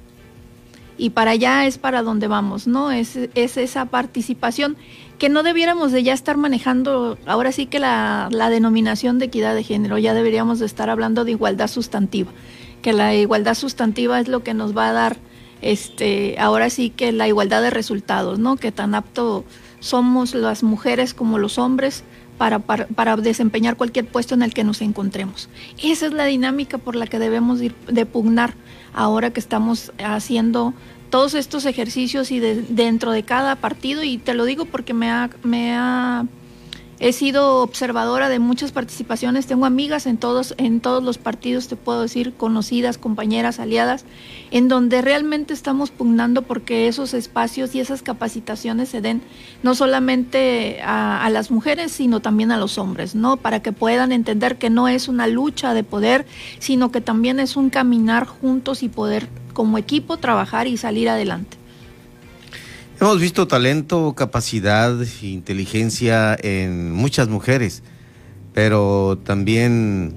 [0.99, 2.91] Y para allá es para donde vamos, ¿no?
[2.91, 4.76] Es, es esa participación
[5.21, 9.62] que no debiéramos de ya estar manejando ahora sí que la, denominación de equidad de
[9.62, 12.33] género, ya deberíamos de estar hablando de igualdad sustantiva,
[12.81, 15.18] que la igualdad sustantiva es lo que nos va a dar
[15.61, 18.57] este ahora sí que la igualdad de resultados, ¿no?
[18.57, 19.45] Que tan apto
[19.79, 22.03] somos las mujeres como los hombres
[22.39, 25.51] para, para, para, desempeñar cualquier puesto en el que nos encontremos.
[25.83, 28.55] Esa es la dinámica por la que debemos ir, de pugnar
[28.95, 30.73] ahora que estamos haciendo
[31.11, 35.29] todos estos ejercicios y dentro de cada partido, y te lo digo porque me ha,
[35.43, 36.25] me ha,
[37.01, 41.74] he sido observadora de muchas participaciones, tengo amigas en todos, en todos los partidos, te
[41.74, 44.05] puedo decir, conocidas, compañeras, aliadas,
[44.51, 49.22] en donde realmente estamos pugnando porque esos espacios y esas capacitaciones se den
[49.62, 53.38] no solamente a, a las mujeres, sino también a los hombres, ¿no?
[53.38, 56.26] Para que puedan entender que no es una lucha de poder,
[56.59, 61.60] sino que también es un caminar juntos y poder como equipo trabajar y salir adelante.
[63.01, 67.82] Hemos visto talento, capacidad, inteligencia en muchas mujeres,
[68.53, 70.14] pero también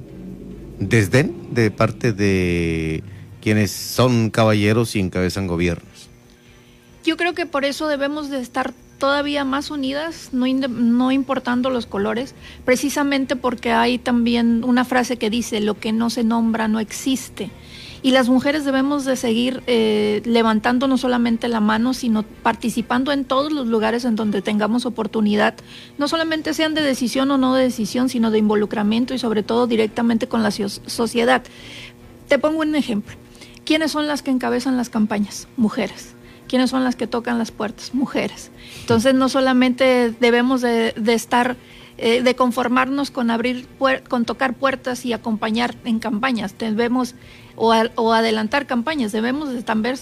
[0.79, 3.01] desdén de parte de
[3.41, 6.09] quienes son caballeros y encabezan gobiernos.
[7.05, 11.85] Yo creo que por eso debemos de estar todavía más unidas, no, no importando los
[11.85, 16.81] colores, precisamente porque hay también una frase que dice, lo que no se nombra no
[16.81, 17.49] existe
[18.03, 23.23] y las mujeres debemos de seguir eh, levantando no solamente la mano, sino participando en
[23.23, 25.55] todos los lugares en donde tengamos oportunidad,
[25.97, 29.67] no solamente sean de decisión o no de decisión, sino de involucramiento y sobre todo
[29.67, 31.43] directamente con la sociedad.
[32.27, 33.15] Te pongo un ejemplo.
[33.63, 35.47] ¿Quiénes son las que encabezan las campañas?
[35.55, 36.13] Mujeres.
[36.49, 37.93] ¿Quiénes son las que tocan las puertas?
[37.93, 38.51] Mujeres.
[38.81, 41.55] Entonces no solamente debemos de, estar
[41.97, 43.65] eh, de conformarnos con abrir
[44.09, 46.53] con tocar puertas y acompañar en campañas.
[46.57, 47.15] Debemos
[47.55, 49.11] o, adelantar campañas.
[49.11, 49.95] Debemos también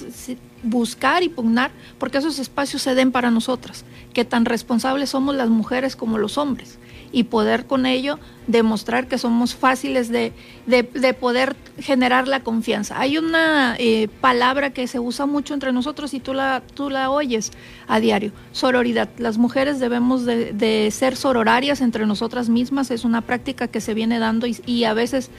[0.64, 5.50] buscar y pugnar porque esos espacios se den para nosotras, que tan responsables somos las
[5.50, 6.78] mujeres como los hombres
[7.12, 10.34] y poder con ello demostrar que somos fáciles de,
[10.66, 13.00] de, poder generar la confianza.
[13.00, 17.12] Hay una eh, palabra que se usa mucho entre nosotros y tú la, tú la
[17.12, 17.52] oyes
[17.88, 19.10] a diario, sororidad.
[19.18, 23.94] Las mujeres debemos de, de ser sororarias entre nosotras mismas, es una práctica que se
[23.94, 25.30] viene dando y, a veces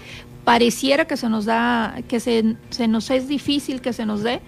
[0.44, 4.40] pareciera que se nos da, que se, se nos es difícil que se nos dé,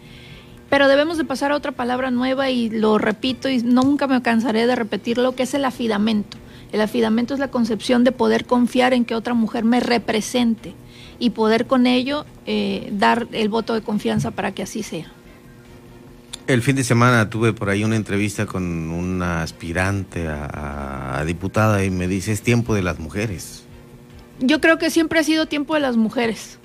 [0.70, 4.66] pero debemos de pasar a otra palabra nueva y lo repito y nunca me cansaré
[4.66, 6.38] de repetirlo, que es el afidamento.
[6.72, 10.74] El afidamento es la concepción de poder confiar en que otra mujer me represente
[11.18, 15.12] y poder con ello eh, dar el voto de confianza para que así sea.
[16.46, 21.90] El fin de semana tuve por ahí una entrevista con una aspirante a diputada y
[21.90, 23.64] me dice, es tiempo de las mujeres
[24.40, 26.58] yo creo que siempre ha sido tiempo de las mujeres.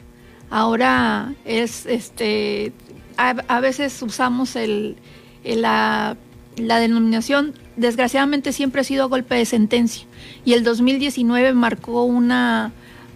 [0.49, 2.73] Ahora es, este,
[3.17, 4.97] a, veces usamos el,
[5.43, 6.17] la,
[6.57, 10.05] la denominación, desgraciadamente siempre ha sido golpe de sentencia.
[10.45, 12.71] Y el 2019 marcó una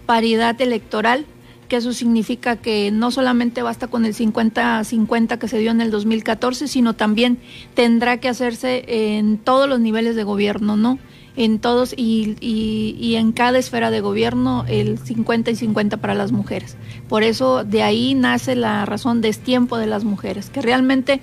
[0.06, 1.26] paridad electoral,
[1.68, 5.90] que eso significa que no solamente basta con el 50-50 que se dio en el
[5.90, 7.38] 2014, sino también
[7.74, 8.84] tendrá que hacerse
[9.16, 10.98] en todos los niveles de gobierno, ¿no?
[11.36, 16.30] en todos y, y, en cada esfera de gobierno el 50 y 50 para las
[16.30, 16.76] mujeres.
[17.08, 21.20] Por eso de ahí nace la razón de tiempo de las mujeres, que realmente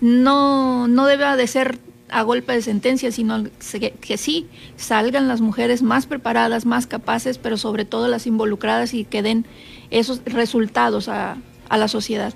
[0.00, 1.78] no, no debe de ser
[2.12, 3.44] a golpe de sentencia, sino
[4.00, 4.46] que, sí
[4.76, 9.46] salgan las mujeres más preparadas, más capaces, pero sobre todo las involucradas y que den
[9.90, 11.38] esos resultados a,
[11.68, 12.34] a la sociedad.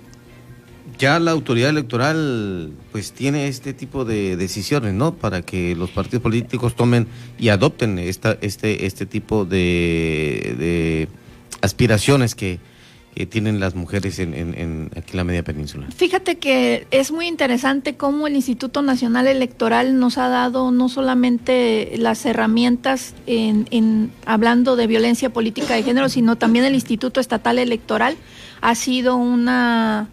[0.98, 5.14] Ya la autoridad electoral pues tiene este tipo de decisiones, ¿no?
[5.14, 7.06] Para que los partidos políticos tomen
[7.38, 11.08] y adopten esta, este, este tipo de, de
[11.60, 12.60] aspiraciones que,
[13.24, 15.86] tienen las mujeres en, en, aquí en la media península.
[15.96, 21.94] Fíjate que es muy interesante cómo el Instituto Nacional Electoral nos ha dado no solamente
[21.96, 27.58] las herramientas en, en hablando de violencia política de género, sino también el Instituto Estatal
[27.58, 28.18] Electoral
[28.60, 30.08] ha sido una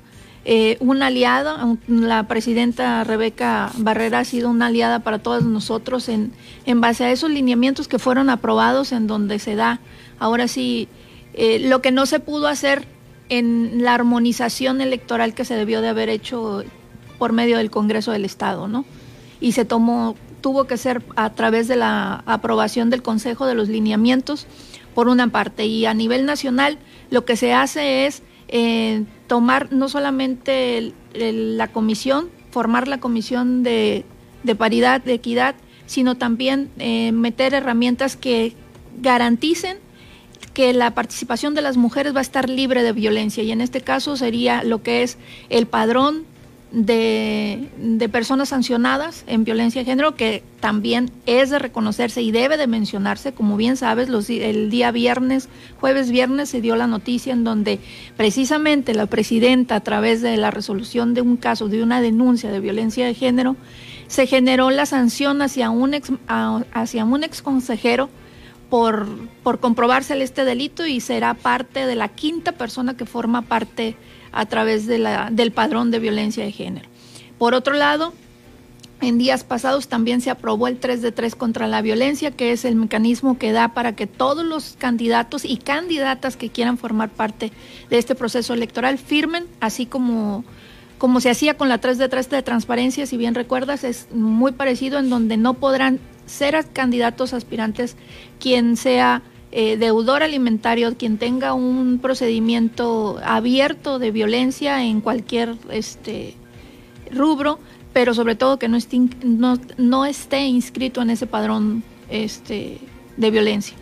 [0.45, 6.33] eh, una aliada, la presidenta Rebeca Barrera ha sido una aliada para todos nosotros en,
[6.65, 9.79] en base a esos lineamientos que fueron aprobados en donde se da
[10.19, 10.89] ahora sí
[11.33, 12.85] eh, lo que no se pudo hacer
[13.29, 16.63] en la armonización electoral que se debió de haber hecho
[17.17, 18.85] por medio del Congreso del Estado, ¿no?
[19.39, 23.69] Y se tomó, tuvo que ser a través de la aprobación del Consejo de los
[23.69, 24.47] lineamientos,
[24.93, 26.77] por una parte, y a nivel nacional
[27.09, 34.05] lo que se hace es eh, tomar no solamente la comisión, formar la comisión de,
[34.57, 35.55] paridad, de equidad,
[35.87, 38.53] sino también eh, meter herramientas que
[39.01, 39.77] garanticen
[40.53, 43.81] que la participación de las mujeres va a estar libre de violencia y en este
[43.81, 45.17] caso sería lo que es
[45.49, 46.25] el padrón
[46.73, 52.57] de, de, personas sancionadas en violencia de género, que también es de reconocerse y debe
[52.57, 53.31] de mencionarse.
[53.31, 55.49] Como bien sabes, los, el día viernes,
[55.79, 57.79] jueves viernes, se dio la noticia en donde
[58.17, 62.59] precisamente la presidenta, a través de la resolución de un caso, de una denuncia de
[62.59, 63.55] violencia de género,
[64.07, 68.09] se generó la sanción hacia un ex, hacia un ex consejero
[68.73, 69.05] por,
[69.43, 73.95] por comprobarse este delito y será parte de la quinta persona que forma parte
[74.31, 76.89] a través de la, del padrón de violencia de género.
[77.37, 78.13] Por otro lado,
[78.99, 82.65] en días pasados también se aprobó el 3 de 3 contra la violencia, que es
[82.65, 87.51] el mecanismo que da para que todos los candidatos y candidatas que quieran formar parte
[87.91, 90.45] de este proceso electoral firmen, así como,
[90.97, 94.51] como se hacía con la 3 de 3 de transparencia, si bien recuerdas, es muy
[94.51, 95.99] parecido en donde no podrán
[96.33, 97.95] ser candidatos aspirantes
[98.39, 99.21] quien sea
[99.51, 106.33] eh, deudor alimentario, quien tenga un procedimiento abierto de violencia en cualquier este,
[107.11, 107.59] rubro,
[107.93, 112.79] pero sobre todo que no esté, no, esté inscrito en ese padrón este,
[113.15, 113.77] de violencia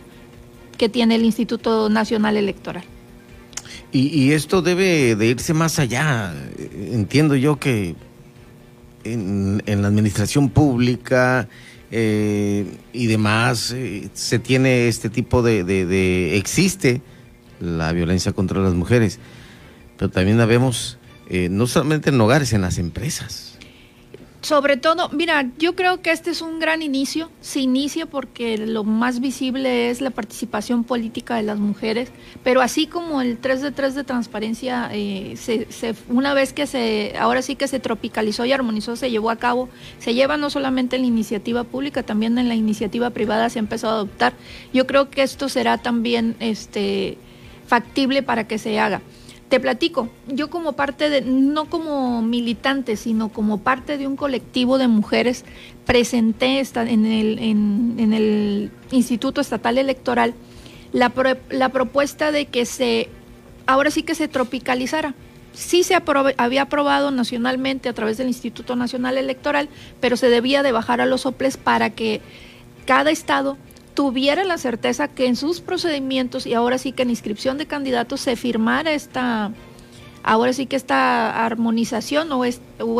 [0.76, 2.84] que tiene el Instituto Nacional Electoral.
[3.92, 6.34] Y, y, esto debe de irse más allá.
[6.74, 7.94] Entiendo yo que
[9.04, 11.48] en la administración pública,
[11.94, 12.64] eh,
[12.94, 17.02] y demás, eh, se tiene este tipo de, de, existe
[17.60, 19.18] la violencia contra las mujeres,
[19.98, 23.51] pero también la vemos eh, no solamente en hogares, en las empresas
[24.42, 27.30] sobre todo, mira, yo creo que este es un gran inicio.
[27.40, 32.10] Se inicia porque lo más visible es la participación política de las mujeres,
[32.42, 37.14] pero así como el 3 de 3 de transparencia, eh, se, una vez que se,
[37.20, 39.68] ahora sí que se tropicalizó y armonizó, se llevó a cabo,
[40.00, 43.60] se lleva no solamente en la iniciativa pública, también en la iniciativa privada se ha
[43.60, 44.32] empezado a adoptar.
[44.72, 47.16] Yo creo que esto será también este,
[47.68, 49.02] factible para que se haga.
[49.52, 54.78] Te platico, yo como parte de, no como militante, sino como parte de un colectivo
[54.78, 55.44] de mujeres,
[55.84, 60.32] presenté esta, en, el, en, el Instituto Estatal Electoral
[60.94, 61.12] la,
[61.50, 63.10] la propuesta de que se,
[63.66, 65.14] ahora sí que se tropicalizara.
[65.52, 65.98] Sí se
[66.38, 69.68] había aprobado nacionalmente a través del Instituto Nacional Electoral,
[70.00, 72.22] pero se debía de bajar a los soples para que
[72.86, 73.58] cada estado
[73.94, 78.20] tuviera la certeza que en sus procedimientos y ahora sí que en inscripción de candidatos
[78.20, 79.52] se firmara esta,
[80.22, 82.44] ahora sí que esta armonización o,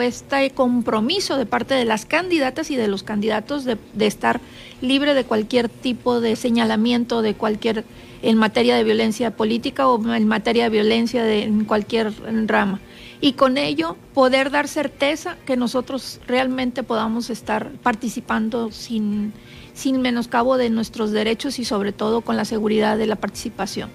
[0.03, 4.40] este compromiso de parte de las candidatas y de los candidatos de, estar
[4.80, 7.84] libre de cualquier tipo de señalamiento, de cualquier,
[8.22, 12.12] en materia de violencia política o en materia de violencia de, en cualquier
[12.47, 12.80] rama.
[13.20, 19.32] Y con ello poder dar certeza que nosotros realmente podamos estar participando sin
[19.75, 23.91] sin menoscabo de nuestros derechos y sobre todo con la seguridad de la participación.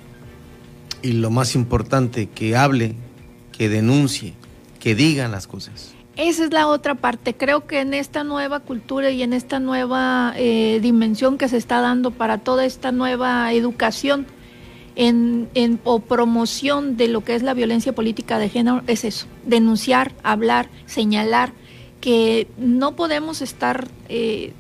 [1.02, 2.96] Y lo más importante, que hable,
[3.52, 4.34] que denuncie,
[4.80, 5.94] que digan las cosas.
[6.16, 7.36] Esa es la otra parte.
[7.36, 11.80] Creo que en esta nueva cultura y en esta nueva eh, dimensión que se está
[11.80, 14.26] dando para toda esta nueva educación
[14.96, 19.28] en, en, o promoción de lo que es la violencia política de género es eso,
[19.46, 21.54] denunciar, hablar, señalar
[22.02, 24.54] que no podemos estar eh,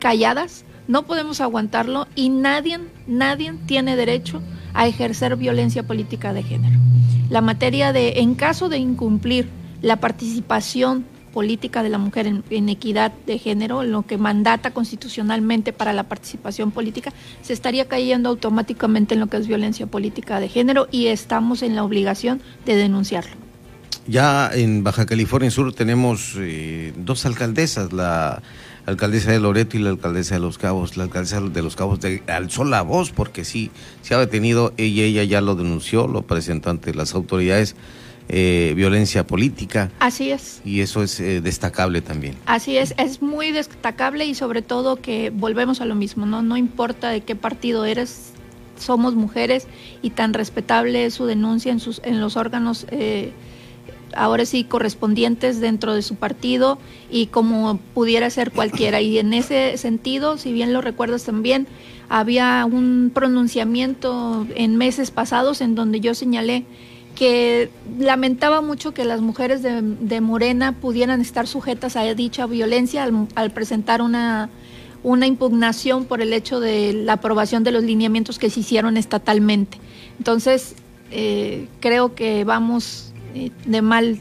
[0.00, 4.42] calladas, no podemos aguantarlo y nadie, nadie tiene derecho
[4.74, 6.80] a ejercer violencia política de género.
[7.28, 9.48] La materia de, en caso de incumplir
[9.82, 15.92] la participación política de la mujer en, equidad de género, lo que mandata constitucionalmente para
[15.92, 20.88] la participación política, se estaría cayendo automáticamente en lo que es violencia política de género
[20.90, 23.36] y estamos en la obligación de denunciarlo.
[24.06, 28.42] Ya en Baja California Sur tenemos eh, dos alcaldesas, la
[28.90, 30.96] alcaldesa de Loreto y la alcaldesa de Los Cabos.
[30.96, 33.70] La alcaldesa de Los Cabos alzó la voz porque sí,
[34.02, 37.76] se ha detenido, ella, ella ya lo denunció, lo presentó ante las autoridades
[38.28, 39.90] eh, violencia política.
[39.98, 40.60] Así es.
[40.64, 42.36] Y eso es eh, destacable también.
[42.46, 46.40] Así es, es muy destacable y sobre todo que volvemos a lo mismo, ¿no?
[46.40, 48.32] No importa de qué partido eres,
[48.78, 49.66] somos mujeres
[50.00, 52.86] y tan respetable es su denuncia en, sus, en los órganos.
[52.92, 53.32] Eh,
[54.14, 56.78] ahora sí correspondientes dentro de su partido
[57.10, 59.00] y como pudiera ser cualquiera.
[59.00, 61.66] Y en ese sentido, si bien lo recuerdas también,
[62.08, 66.64] había un pronunciamiento en meses pasados en donde yo señalé
[67.14, 73.50] que lamentaba mucho que las mujeres de, Morena pudieran estar sujetas a dicha violencia al,
[73.50, 74.48] presentar una,
[75.02, 79.78] una impugnación por el hecho de la aprobación de los lineamientos que se hicieron estatalmente.
[80.18, 80.76] Entonces,
[81.10, 83.09] eh, creo que vamos
[83.64, 84.20] de mal.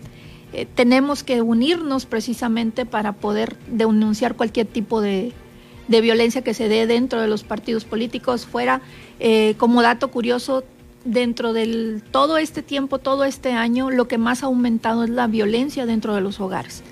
[0.51, 5.31] Eh, tenemos que unirnos precisamente para poder denunciar cualquier tipo de,
[5.87, 8.45] de, violencia que se dé dentro de los partidos políticos.
[8.45, 8.81] Fuera,
[9.57, 10.63] como dato curioso,
[11.05, 15.27] dentro del todo este tiempo, todo este año, lo que más ha aumentado es la
[15.27, 16.83] violencia dentro de los hogares.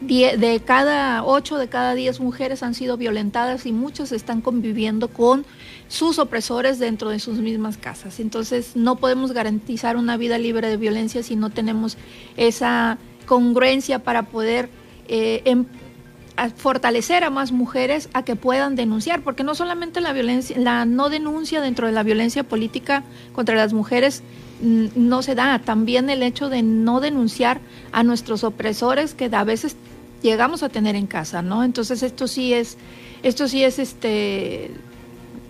[0.00, 5.46] de cada ocho de cada diez mujeres han sido violentadas y muchas están conviviendo con
[5.94, 8.18] sus opresores dentro de sus mismas casas.
[8.18, 11.96] Entonces no podemos garantizar una vida libre de violencia si no tenemos
[12.36, 14.70] esa congruencia para poder
[15.06, 15.66] eh, em,
[16.56, 21.10] fortalecer a más mujeres a que puedan denunciar, porque no solamente la violencia, la no
[21.10, 24.24] denuncia dentro de la violencia política contra las mujeres
[24.60, 27.60] no se da, también el hecho de no denunciar
[27.92, 29.76] a nuestros opresores que a veces
[30.22, 31.62] llegamos a tener en casa, ¿no?
[31.62, 32.78] Entonces esto sí es,
[33.22, 34.72] esto sí es este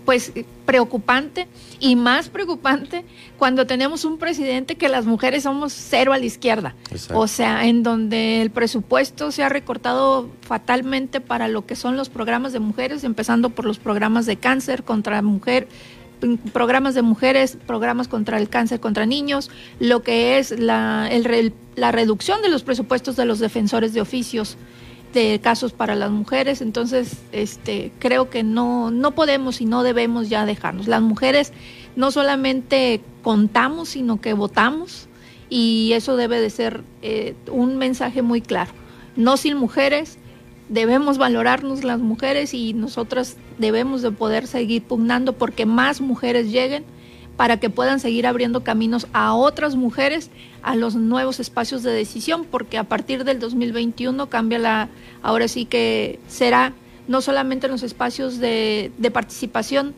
[0.05, 0.31] pues
[0.65, 1.47] preocupante
[1.79, 3.03] y más preocupante
[3.37, 6.75] cuando tenemos un presidente que las mujeres somos cero a la izquierda.
[7.13, 12.09] O sea, en donde el presupuesto se ha recortado fatalmente para lo que son los
[12.09, 15.67] programas de mujeres, empezando por los programas de cáncer contra mujer,
[16.53, 19.49] programas de mujeres, programas contra el cáncer contra niños,
[19.79, 21.09] lo que es la,
[21.75, 24.57] la reducción de los presupuestos de los defensores de oficios
[25.15, 30.29] de casos para las mujeres, entonces este creo que no no podemos y no debemos
[30.29, 30.87] ya dejarnos.
[30.87, 31.53] Las mujeres
[31.95, 35.07] no solamente contamos, sino que votamos
[35.49, 38.71] y eso debe de ser eh, un mensaje muy claro.
[39.15, 40.17] No sin mujeres,
[40.69, 46.83] debemos valorarnos las mujeres y nosotras debemos de poder seguir pugnando porque más mujeres lleguen
[47.37, 50.29] para que puedan seguir abriendo caminos a otras mujeres
[50.61, 54.89] a los nuevos espacios de decisión, porque a partir del 2021 cambia la,
[55.21, 56.73] ahora sí que será
[57.07, 59.93] no solamente en los espacios de, participación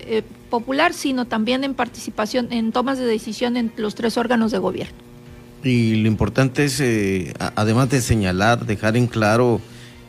[0.00, 4.58] eh, popular, sino también en participación en tomas de decisión en los tres órganos de
[4.58, 4.94] gobierno.
[5.62, 9.60] Y lo importante es, eh, además de señalar, dejar en claro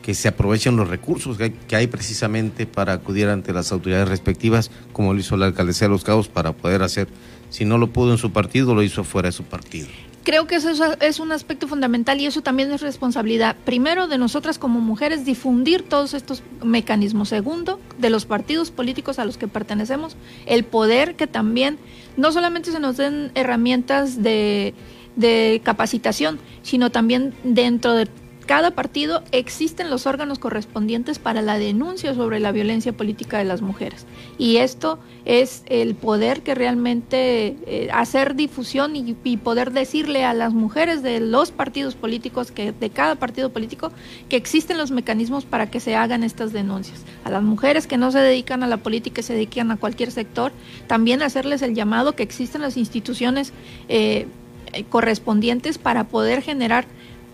[0.08, 5.12] que se aprovechen los recursos que hay, precisamente para acudir ante las autoridades respectivas, como
[5.12, 7.08] lo hizo la alcaldesa de Los Cabos, para poder hacer,
[7.50, 9.86] si no lo pudo en su partido, lo hizo fuera de su partido.
[10.24, 10.70] Creo que eso
[11.02, 15.82] es un aspecto fundamental y eso también es responsabilidad, primero, de nosotras como mujeres, difundir
[15.82, 17.28] todos estos mecanismos.
[17.28, 21.76] Segundo, de los partidos políticos a los que pertenecemos, el poder que también
[22.16, 24.72] no solamente se nos den herramientas de,
[25.16, 28.08] de capacitación, sino también dentro de
[28.48, 33.60] cada partido existen los órganos correspondientes para la denuncia sobre la violencia política de las
[33.60, 34.06] mujeres.
[34.38, 40.54] Y esto es el poder que realmente eh, hacer difusión y, poder decirle a las
[40.54, 43.92] mujeres de los partidos políticos, que de cada partido político,
[44.30, 47.04] que existen los mecanismos para que se hagan estas denuncias.
[47.24, 50.52] A las mujeres que no se dedican a la política, se dedican a cualquier sector,
[50.86, 53.52] también hacerles el llamado que existen las instituciones
[53.90, 54.26] eh,
[54.72, 56.86] eh, correspondientes para poder generar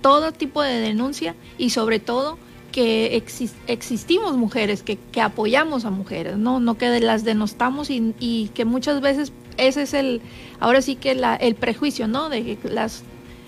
[0.05, 2.37] todo tipo de denuncia y sobre todo
[2.73, 3.17] que
[3.69, 9.33] existimos mujeres, que, apoyamos a mujeres, no, no que las denostamos y, que muchas veces
[9.57, 10.21] ese es el,
[10.61, 12.29] ahora sí que el prejuicio, ¿no?
[12.29, 13.03] De que las,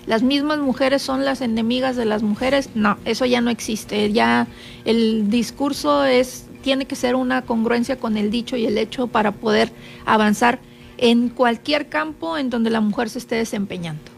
[0.07, 4.47] las mismas mujeres son las enemigas de las mujeres, no, eso ya no existe, ya
[4.83, 9.31] el discurso es, tiene que ser una congruencia con el dicho y el hecho para
[9.31, 9.71] poder
[10.07, 10.57] avanzar
[10.97, 14.16] en cualquier campo en donde la mujer se esté desempeñando.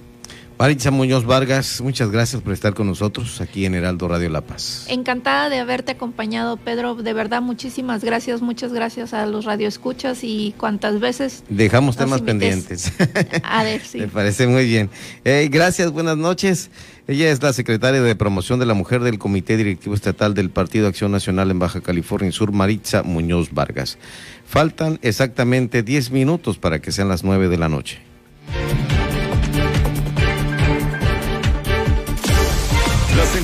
[0.59, 4.87] Maritza Muñoz Vargas, muchas gracias por estar con nosotros aquí en Heraldo Radio La Paz.
[4.89, 6.95] Encantada de haberte acompañado, Pedro.
[6.95, 11.45] De verdad, muchísimas gracias, muchas gracias a los radioescuchas y cuantas veces.
[11.47, 12.91] Dejamos temas pendientes.
[13.43, 13.99] A ver, sí.
[13.99, 14.89] Me parece muy bien.
[15.23, 16.71] Eh, gracias, buenas noches.
[17.07, 20.89] Ella es la secretaria de Promoción de la Mujer del Comité Directivo Estatal del Partido
[20.89, 23.97] Acción Nacional en Baja California Sur, Maritza Muñoz Vargas.
[24.45, 28.09] Faltan exactamente 10 minutos para que sean las 9 de la noche.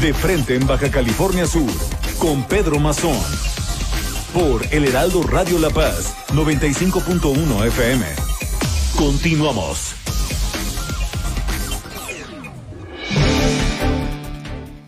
[0.00, 1.70] de frente en Baja California Sur,
[2.18, 3.16] con Pedro Mazón.
[4.32, 8.06] Por El Heraldo Radio La Paz, 95.1 FM.
[8.96, 9.94] Continuamos.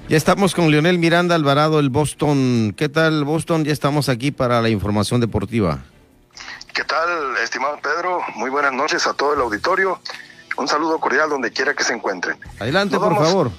[0.08, 2.74] Ya estamos con Leonel Miranda Alvarado, el Boston.
[2.76, 3.64] ¿Qué tal, Boston?
[3.64, 5.78] Ya estamos aquí para la información deportiva.
[6.72, 8.20] ¿Qué tal, estimado Pedro?
[8.36, 10.00] Muy buenas noches a todo el auditorio.
[10.56, 12.36] Un saludo cordial donde quiera que se encuentren.
[12.60, 13.50] Adelante, Nos por vamos- favor.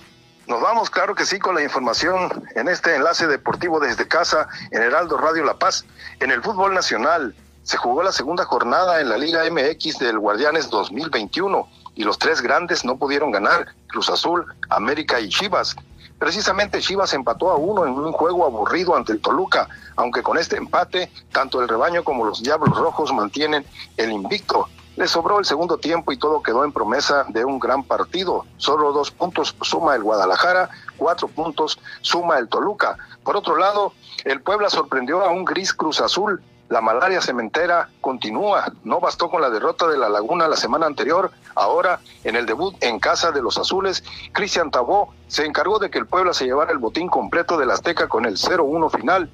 [0.48, 4.84] Nos vamos, claro que sí, con la información en este enlace deportivo desde casa en
[4.84, 5.86] Heraldo Radio La Paz.
[6.20, 10.70] En el fútbol nacional se jugó la segunda jornada en la Liga MX del Guardianes
[10.70, 15.76] 2021 y los tres grandes no pudieron ganar, Cruz Azul, América y Chivas.
[16.20, 20.58] Precisamente Chivas empató a uno en un juego aburrido ante el Toluca, aunque con este
[20.58, 23.66] empate tanto el rebaño como los Diablos Rojos mantienen
[23.98, 24.70] el invicto.
[24.96, 28.46] Le sobró el segundo tiempo y todo quedó en promesa de un gran partido.
[28.58, 32.98] Solo dos puntos suma el Guadalajara, cuatro puntos suma el Toluca.
[33.24, 33.92] Por otro lado,
[34.24, 36.42] el Puebla sorprendió a un gris Cruz Azul.
[36.70, 38.72] La malaria cementera continúa.
[38.84, 41.30] No bastó con la derrota de la Laguna la semana anterior.
[41.56, 46.00] Ahora, en el debut en casa de los azules, Cristian Tabó se encargó de que
[46.00, 49.30] el Puebla se llevara el botín completo del Azteca con el 0-1 final.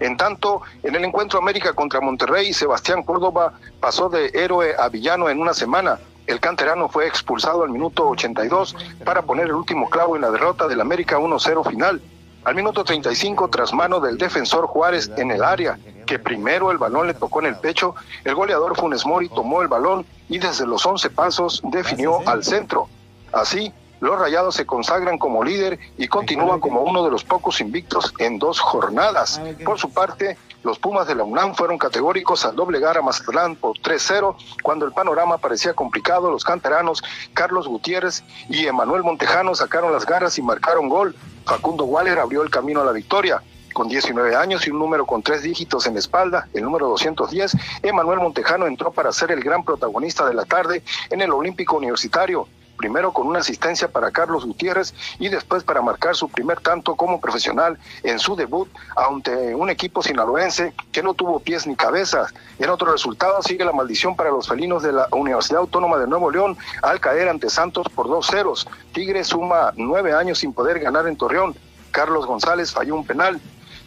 [0.00, 5.28] En tanto, en el encuentro América contra Monterrey, Sebastián Córdoba pasó de héroe a villano
[5.28, 5.98] en una semana.
[6.26, 8.74] El canterano fue expulsado al minuto 82
[9.04, 12.02] para poner el último clavo en la derrota del América 1-0 final.
[12.44, 17.08] Al minuto 35, tras mano del defensor Juárez en el área, que primero el balón
[17.08, 20.86] le tocó en el pecho, el goleador Funes Mori tomó el balón y desde los
[20.86, 22.88] 11 pasos definió al centro.
[23.32, 28.12] Así, los Rayados se consagran como líder y continúan como uno de los pocos invictos
[28.18, 29.40] en dos jornadas.
[29.64, 33.76] Por su parte, los Pumas de la UNAM fueron categóricos al doblegar a Mazatlán por
[33.78, 34.36] 3-0.
[34.62, 40.36] Cuando el panorama parecía complicado, los canteranos Carlos Gutiérrez y Emanuel Montejano sacaron las garras
[40.38, 41.14] y marcaron gol.
[41.44, 43.42] Facundo Waller abrió el camino a la victoria.
[43.72, 47.56] Con 19 años y un número con tres dígitos en la espalda, el número 210,
[47.82, 52.48] Emanuel Montejano entró para ser el gran protagonista de la tarde en el Olímpico Universitario
[52.76, 57.20] primero con una asistencia para Carlos Gutiérrez y después para marcar su primer tanto como
[57.20, 62.32] profesional en su debut ante un equipo sinaloense que no tuvo pies ni cabezas.
[62.58, 66.30] En otro resultado sigue la maldición para los felinos de la Universidad Autónoma de Nuevo
[66.30, 68.66] León al caer ante Santos por dos ceros.
[68.92, 71.54] Tigre suma nueve años sin poder ganar en Torreón.
[71.90, 73.40] Carlos González falló un penal.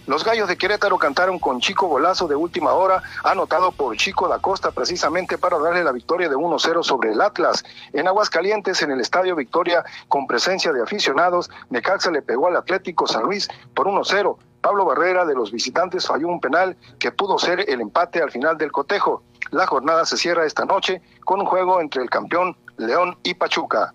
[0.10, 4.40] Los Gallos de Querétaro cantaron con Chico Golazo de última hora, anotado por Chico da
[4.40, 7.64] Costa precisamente para darle la victoria de 1-0 sobre el Atlas.
[7.94, 13.06] En Aguascalientes, en el Estadio Victoria, con presencia de aficionados, Necaxa le pegó al Atlético
[13.06, 14.36] San Luis por 1-0.
[14.62, 18.58] Pablo Barrera de los visitantes falló un penal que pudo ser el empate al final
[18.58, 19.22] del cotejo.
[19.52, 23.94] La jornada se cierra esta noche con un juego entre el campeón León y Pachuca.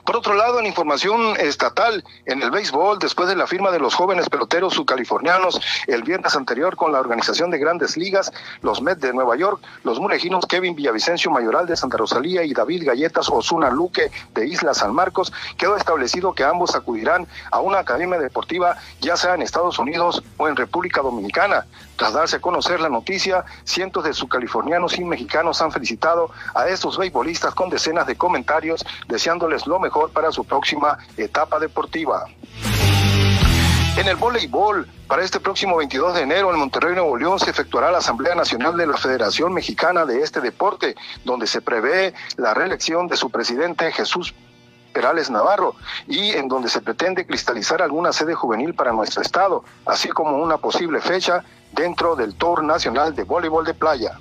[0.04, 3.94] Por otro lado, en información estatal, en el béisbol, después de la firma de los
[3.94, 8.30] jóvenes peloteros subcalifornianos el viernes anterior con la organización de grandes ligas,
[8.60, 12.86] los Mets de Nueva York, los murejinos Kevin Villavicencio Mayoral de Santa Rosalía y David
[12.86, 18.18] Galletas Osuna Luque de Isla San Marcos, quedó establecido que ambos acudirán a una academia
[18.18, 21.64] deportiva, ya sea en Estados Unidos o en República Dominicana.
[21.96, 26.98] Tras darse a conocer la noticia, cientos de subcalifornianos y mexicanos han felicitado a estos
[26.98, 32.26] beisbolistas con decenas de comentarios deseándoles lo mejor para su próxima etapa deportiva.
[33.96, 37.92] En el voleibol, para este próximo 22 de enero en Monterrey, Nuevo León, se efectuará
[37.92, 43.06] la Asamblea Nacional de la Federación Mexicana de este deporte, donde se prevé la reelección
[43.06, 44.34] de su presidente Jesús
[44.92, 45.74] Perales Navarro
[46.08, 50.58] y en donde se pretende cristalizar alguna sede juvenil para nuestro estado, así como una
[50.58, 54.18] posible fecha dentro del Tour Nacional de Voleibol de Playa.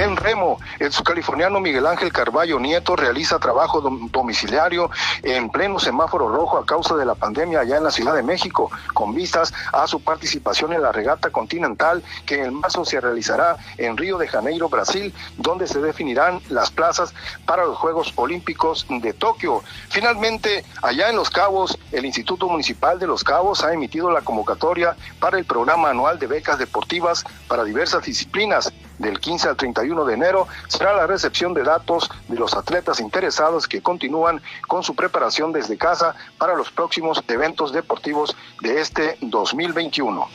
[0.00, 4.90] En Remo, el subcaliforniano Miguel Ángel Carballo Nieto realiza trabajo domiciliario
[5.22, 8.70] en pleno semáforo rojo a causa de la pandemia allá en la Ciudad de México,
[8.94, 13.98] con vistas a su participación en la regata continental que en marzo se realizará en
[13.98, 17.12] Río de Janeiro, Brasil, donde se definirán las plazas
[17.44, 19.62] para los Juegos Olímpicos de Tokio.
[19.90, 24.96] Finalmente, allá en Los Cabos, el Instituto Municipal de Los Cabos ha emitido la convocatoria
[25.18, 28.72] para el programa anual de becas deportivas para diversas disciplinas.
[29.00, 33.66] Del 15 al 31 de enero será la recepción de datos de los atletas interesados
[33.66, 40.28] que continúan con su preparación desde casa para los próximos eventos deportivos de este 2021.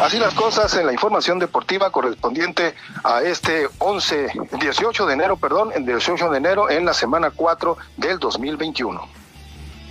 [0.00, 5.70] Así las cosas en la información deportiva correspondiente a este 11, 18 de enero, perdón,
[5.72, 9.08] el 18 de enero en la semana 4 del 2021.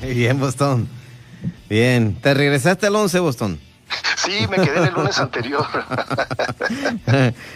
[0.02, 0.90] Bien, Boston.
[1.70, 3.71] Bien, ¿te regresaste al 11, Boston?
[4.18, 5.66] Sí, me quedé el lunes anterior.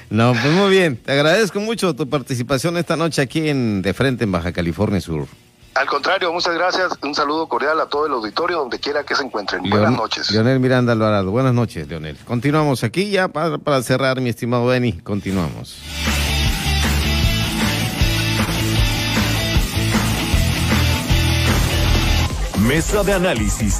[0.10, 0.98] no, pues muy bien.
[0.98, 5.28] Te agradezco mucho tu participación esta noche aquí en De Frente en Baja California Sur.
[5.76, 6.94] Al contrario, muchas gracias.
[7.04, 9.62] Un saludo cordial a todo el auditorio, donde quiera que se encuentren.
[9.70, 10.32] Buenas noches.
[10.32, 11.32] Leonel Miranda Alvarado.
[11.32, 12.18] Buenas noches, Leonel.
[12.26, 14.94] Continuamos aquí ya para, para cerrar, mi estimado Benny.
[14.94, 15.78] Continuamos.
[22.68, 23.80] Mesa de análisis.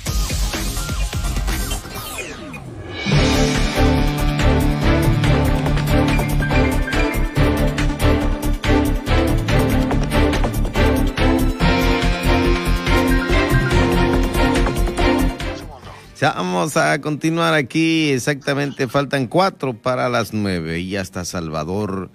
[16.29, 18.11] Vamos a continuar aquí.
[18.11, 20.79] Exactamente, faltan cuatro para las nueve.
[20.79, 22.09] Y hasta Salvador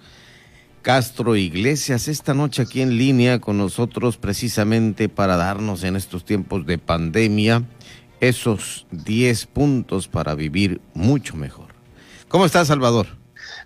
[0.81, 6.65] Castro Iglesias esta noche aquí en línea con nosotros precisamente para darnos en estos tiempos
[6.65, 7.63] de pandemia
[8.21, 11.67] esos diez puntos para vivir mucho mejor.
[12.29, 13.07] ¿Cómo estás, Salvador?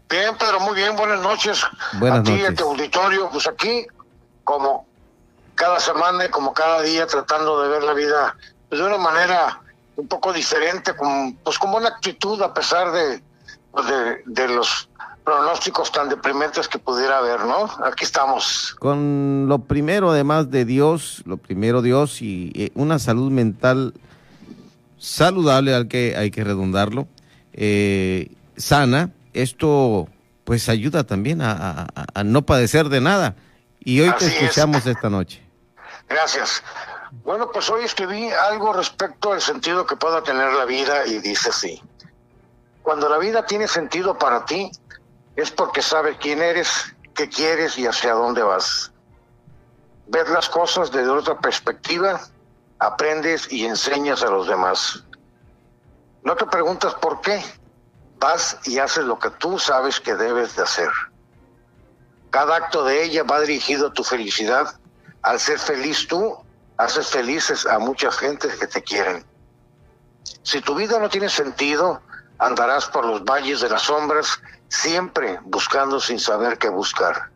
[0.09, 0.95] Bien, Pedro, muy bien.
[0.95, 1.61] Buenas noches.
[1.99, 3.29] Buenas a ti, a tu auditorio.
[3.31, 3.85] Pues aquí,
[4.43, 4.85] como
[5.55, 8.35] cada semana y como cada día, tratando de ver la vida
[8.69, 9.61] de una manera
[9.95, 14.89] un poco diferente, con, pues con buena actitud a pesar de, de, de, los
[15.23, 17.69] pronósticos tan deprimentes que pudiera haber, ¿no?
[17.85, 18.75] Aquí estamos.
[18.79, 23.93] Con lo primero, además de Dios, lo primero Dios y eh, una salud mental
[24.97, 27.07] saludable, al que hay que redundarlo,
[27.53, 30.07] eh, sana, esto
[30.43, 33.35] pues ayuda también a, a, a, no padecer de nada.
[33.79, 34.87] Y hoy Así te escuchamos es.
[34.87, 35.41] esta noche.
[36.09, 36.63] Gracias.
[37.11, 41.49] Bueno, pues hoy escribí algo respecto al sentido que pueda tener la vida y dice
[41.49, 41.81] así.
[42.81, 44.71] Cuando la vida tiene sentido para ti,
[45.35, 48.91] es porque sabes quién eres, qué quieres y hacia dónde vas.
[50.07, 52.21] Ver las cosas desde otra perspectiva,
[52.79, 55.03] aprendes y enseñas a los demás.
[56.23, 57.43] No te preguntas por qué,
[58.19, 60.89] vas y haces lo que tú sabes que debes de hacer.
[62.29, 64.79] Cada acto de ella va dirigido a tu felicidad.
[65.21, 66.37] Al ser feliz tú,
[66.83, 69.23] haces felices a muchas gentes que te quieren.
[70.41, 72.01] Si tu vida no tiene sentido,
[72.39, 77.29] andarás por los valles de las sombras, siempre buscando sin saber qué buscar.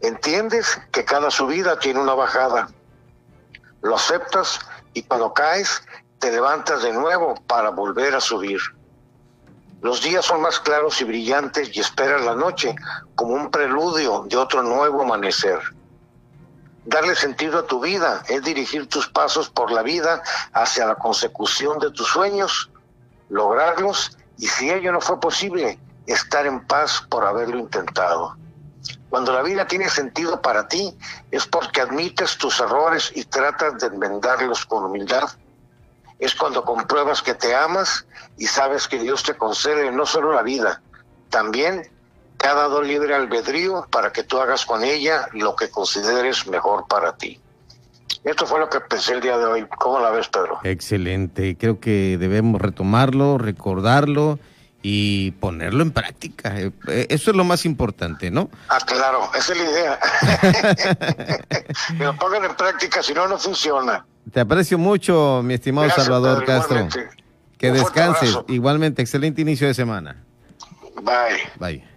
[0.00, 2.68] Entiendes que cada subida tiene una bajada.
[3.82, 4.58] Lo aceptas
[4.92, 5.82] y cuando caes,
[6.18, 8.60] te levantas de nuevo para volver a subir.
[9.82, 12.74] Los días son más claros y brillantes y esperas la noche
[13.14, 15.75] como un preludio de otro nuevo amanecer.
[16.86, 20.22] Darle sentido a tu vida es dirigir tus pasos por la vida
[20.52, 22.70] hacia la consecución de tus sueños,
[23.28, 28.36] lograrlos y si ello no fue posible, estar en paz por haberlo intentado.
[29.10, 30.96] Cuando la vida tiene sentido para ti
[31.32, 35.28] es porque admites tus errores y tratas de enmendarlos con humildad.
[36.20, 38.06] Es cuando compruebas que te amas
[38.38, 40.80] y sabes que Dios te concede no solo la vida,
[41.30, 41.90] también
[42.46, 47.16] ha dado libre albedrío para que tú hagas con ella lo que consideres mejor para
[47.16, 47.40] ti.
[48.24, 49.66] Esto fue lo que pensé el día de hoy.
[49.78, 50.58] ¿Cómo la ves, Pedro?
[50.64, 51.56] Excelente.
[51.56, 54.38] Creo que debemos retomarlo, recordarlo
[54.82, 56.58] y ponerlo en práctica.
[56.60, 58.50] Eh, eh, Eso es lo más importante, ¿no?
[58.68, 59.98] Ah, claro, esa es la idea.
[61.98, 64.04] que lo pongan en práctica, si no, no funciona.
[64.32, 66.76] Te aprecio mucho, mi estimado Gracias, Salvador Pedro, Castro.
[66.78, 67.22] igualmente.
[67.58, 68.38] Que Un descanses.
[68.48, 70.24] Igualmente, excelente inicio de semana.
[71.02, 71.48] Bye.
[71.58, 71.95] Bye.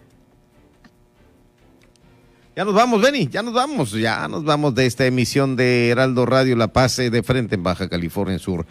[2.56, 6.26] Ya nos vamos, Benny, ya nos vamos, ya nos vamos de esta emisión de Heraldo
[6.26, 8.66] Radio La Paz eh, de frente en Baja California Sur.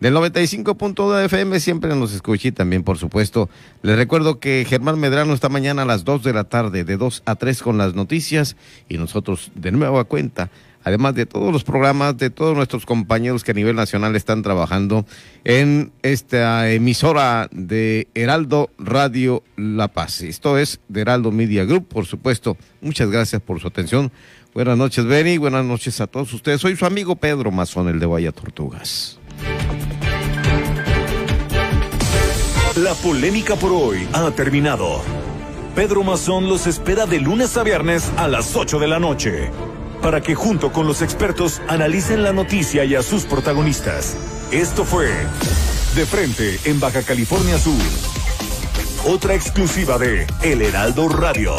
[0.00, 3.48] Del 95.2 FM siempre nos escuché también, por supuesto.
[3.82, 7.22] Les recuerdo que Germán Medrano está mañana a las 2 de la tarde, de 2
[7.24, 8.56] a 3 con las noticias
[8.88, 10.50] y nosotros de nueva cuenta
[10.84, 15.06] además de todos los programas de todos nuestros compañeros que a nivel nacional están trabajando
[15.44, 20.22] en esta emisora de Heraldo Radio La Paz.
[20.22, 22.56] Esto es de Heraldo Media Group, por supuesto.
[22.80, 24.12] Muchas gracias por su atención.
[24.54, 25.38] Buenas noches, Benny.
[25.38, 26.60] Buenas noches a todos ustedes.
[26.60, 29.18] Soy su amigo Pedro Mazón, el de Vaya Tortugas.
[32.76, 35.02] La polémica por hoy ha terminado.
[35.74, 39.50] Pedro Mazón los espera de lunes a viernes a las 8 de la noche
[40.02, 44.16] para que junto con los expertos analicen la noticia y a sus protagonistas.
[44.50, 45.08] Esto fue
[45.94, 47.80] De Frente en Baja California Sur.
[49.06, 51.56] Otra exclusiva de El Heraldo Radio.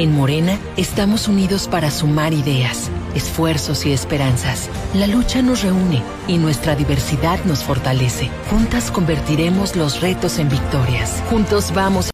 [0.00, 4.70] En Morena estamos unidos para sumar ideas, esfuerzos y esperanzas.
[4.94, 8.30] La lucha nos reúne y nuestra diversidad nos fortalece.
[8.48, 11.22] Juntas convertiremos los retos en victorias.
[11.28, 12.08] Juntos vamos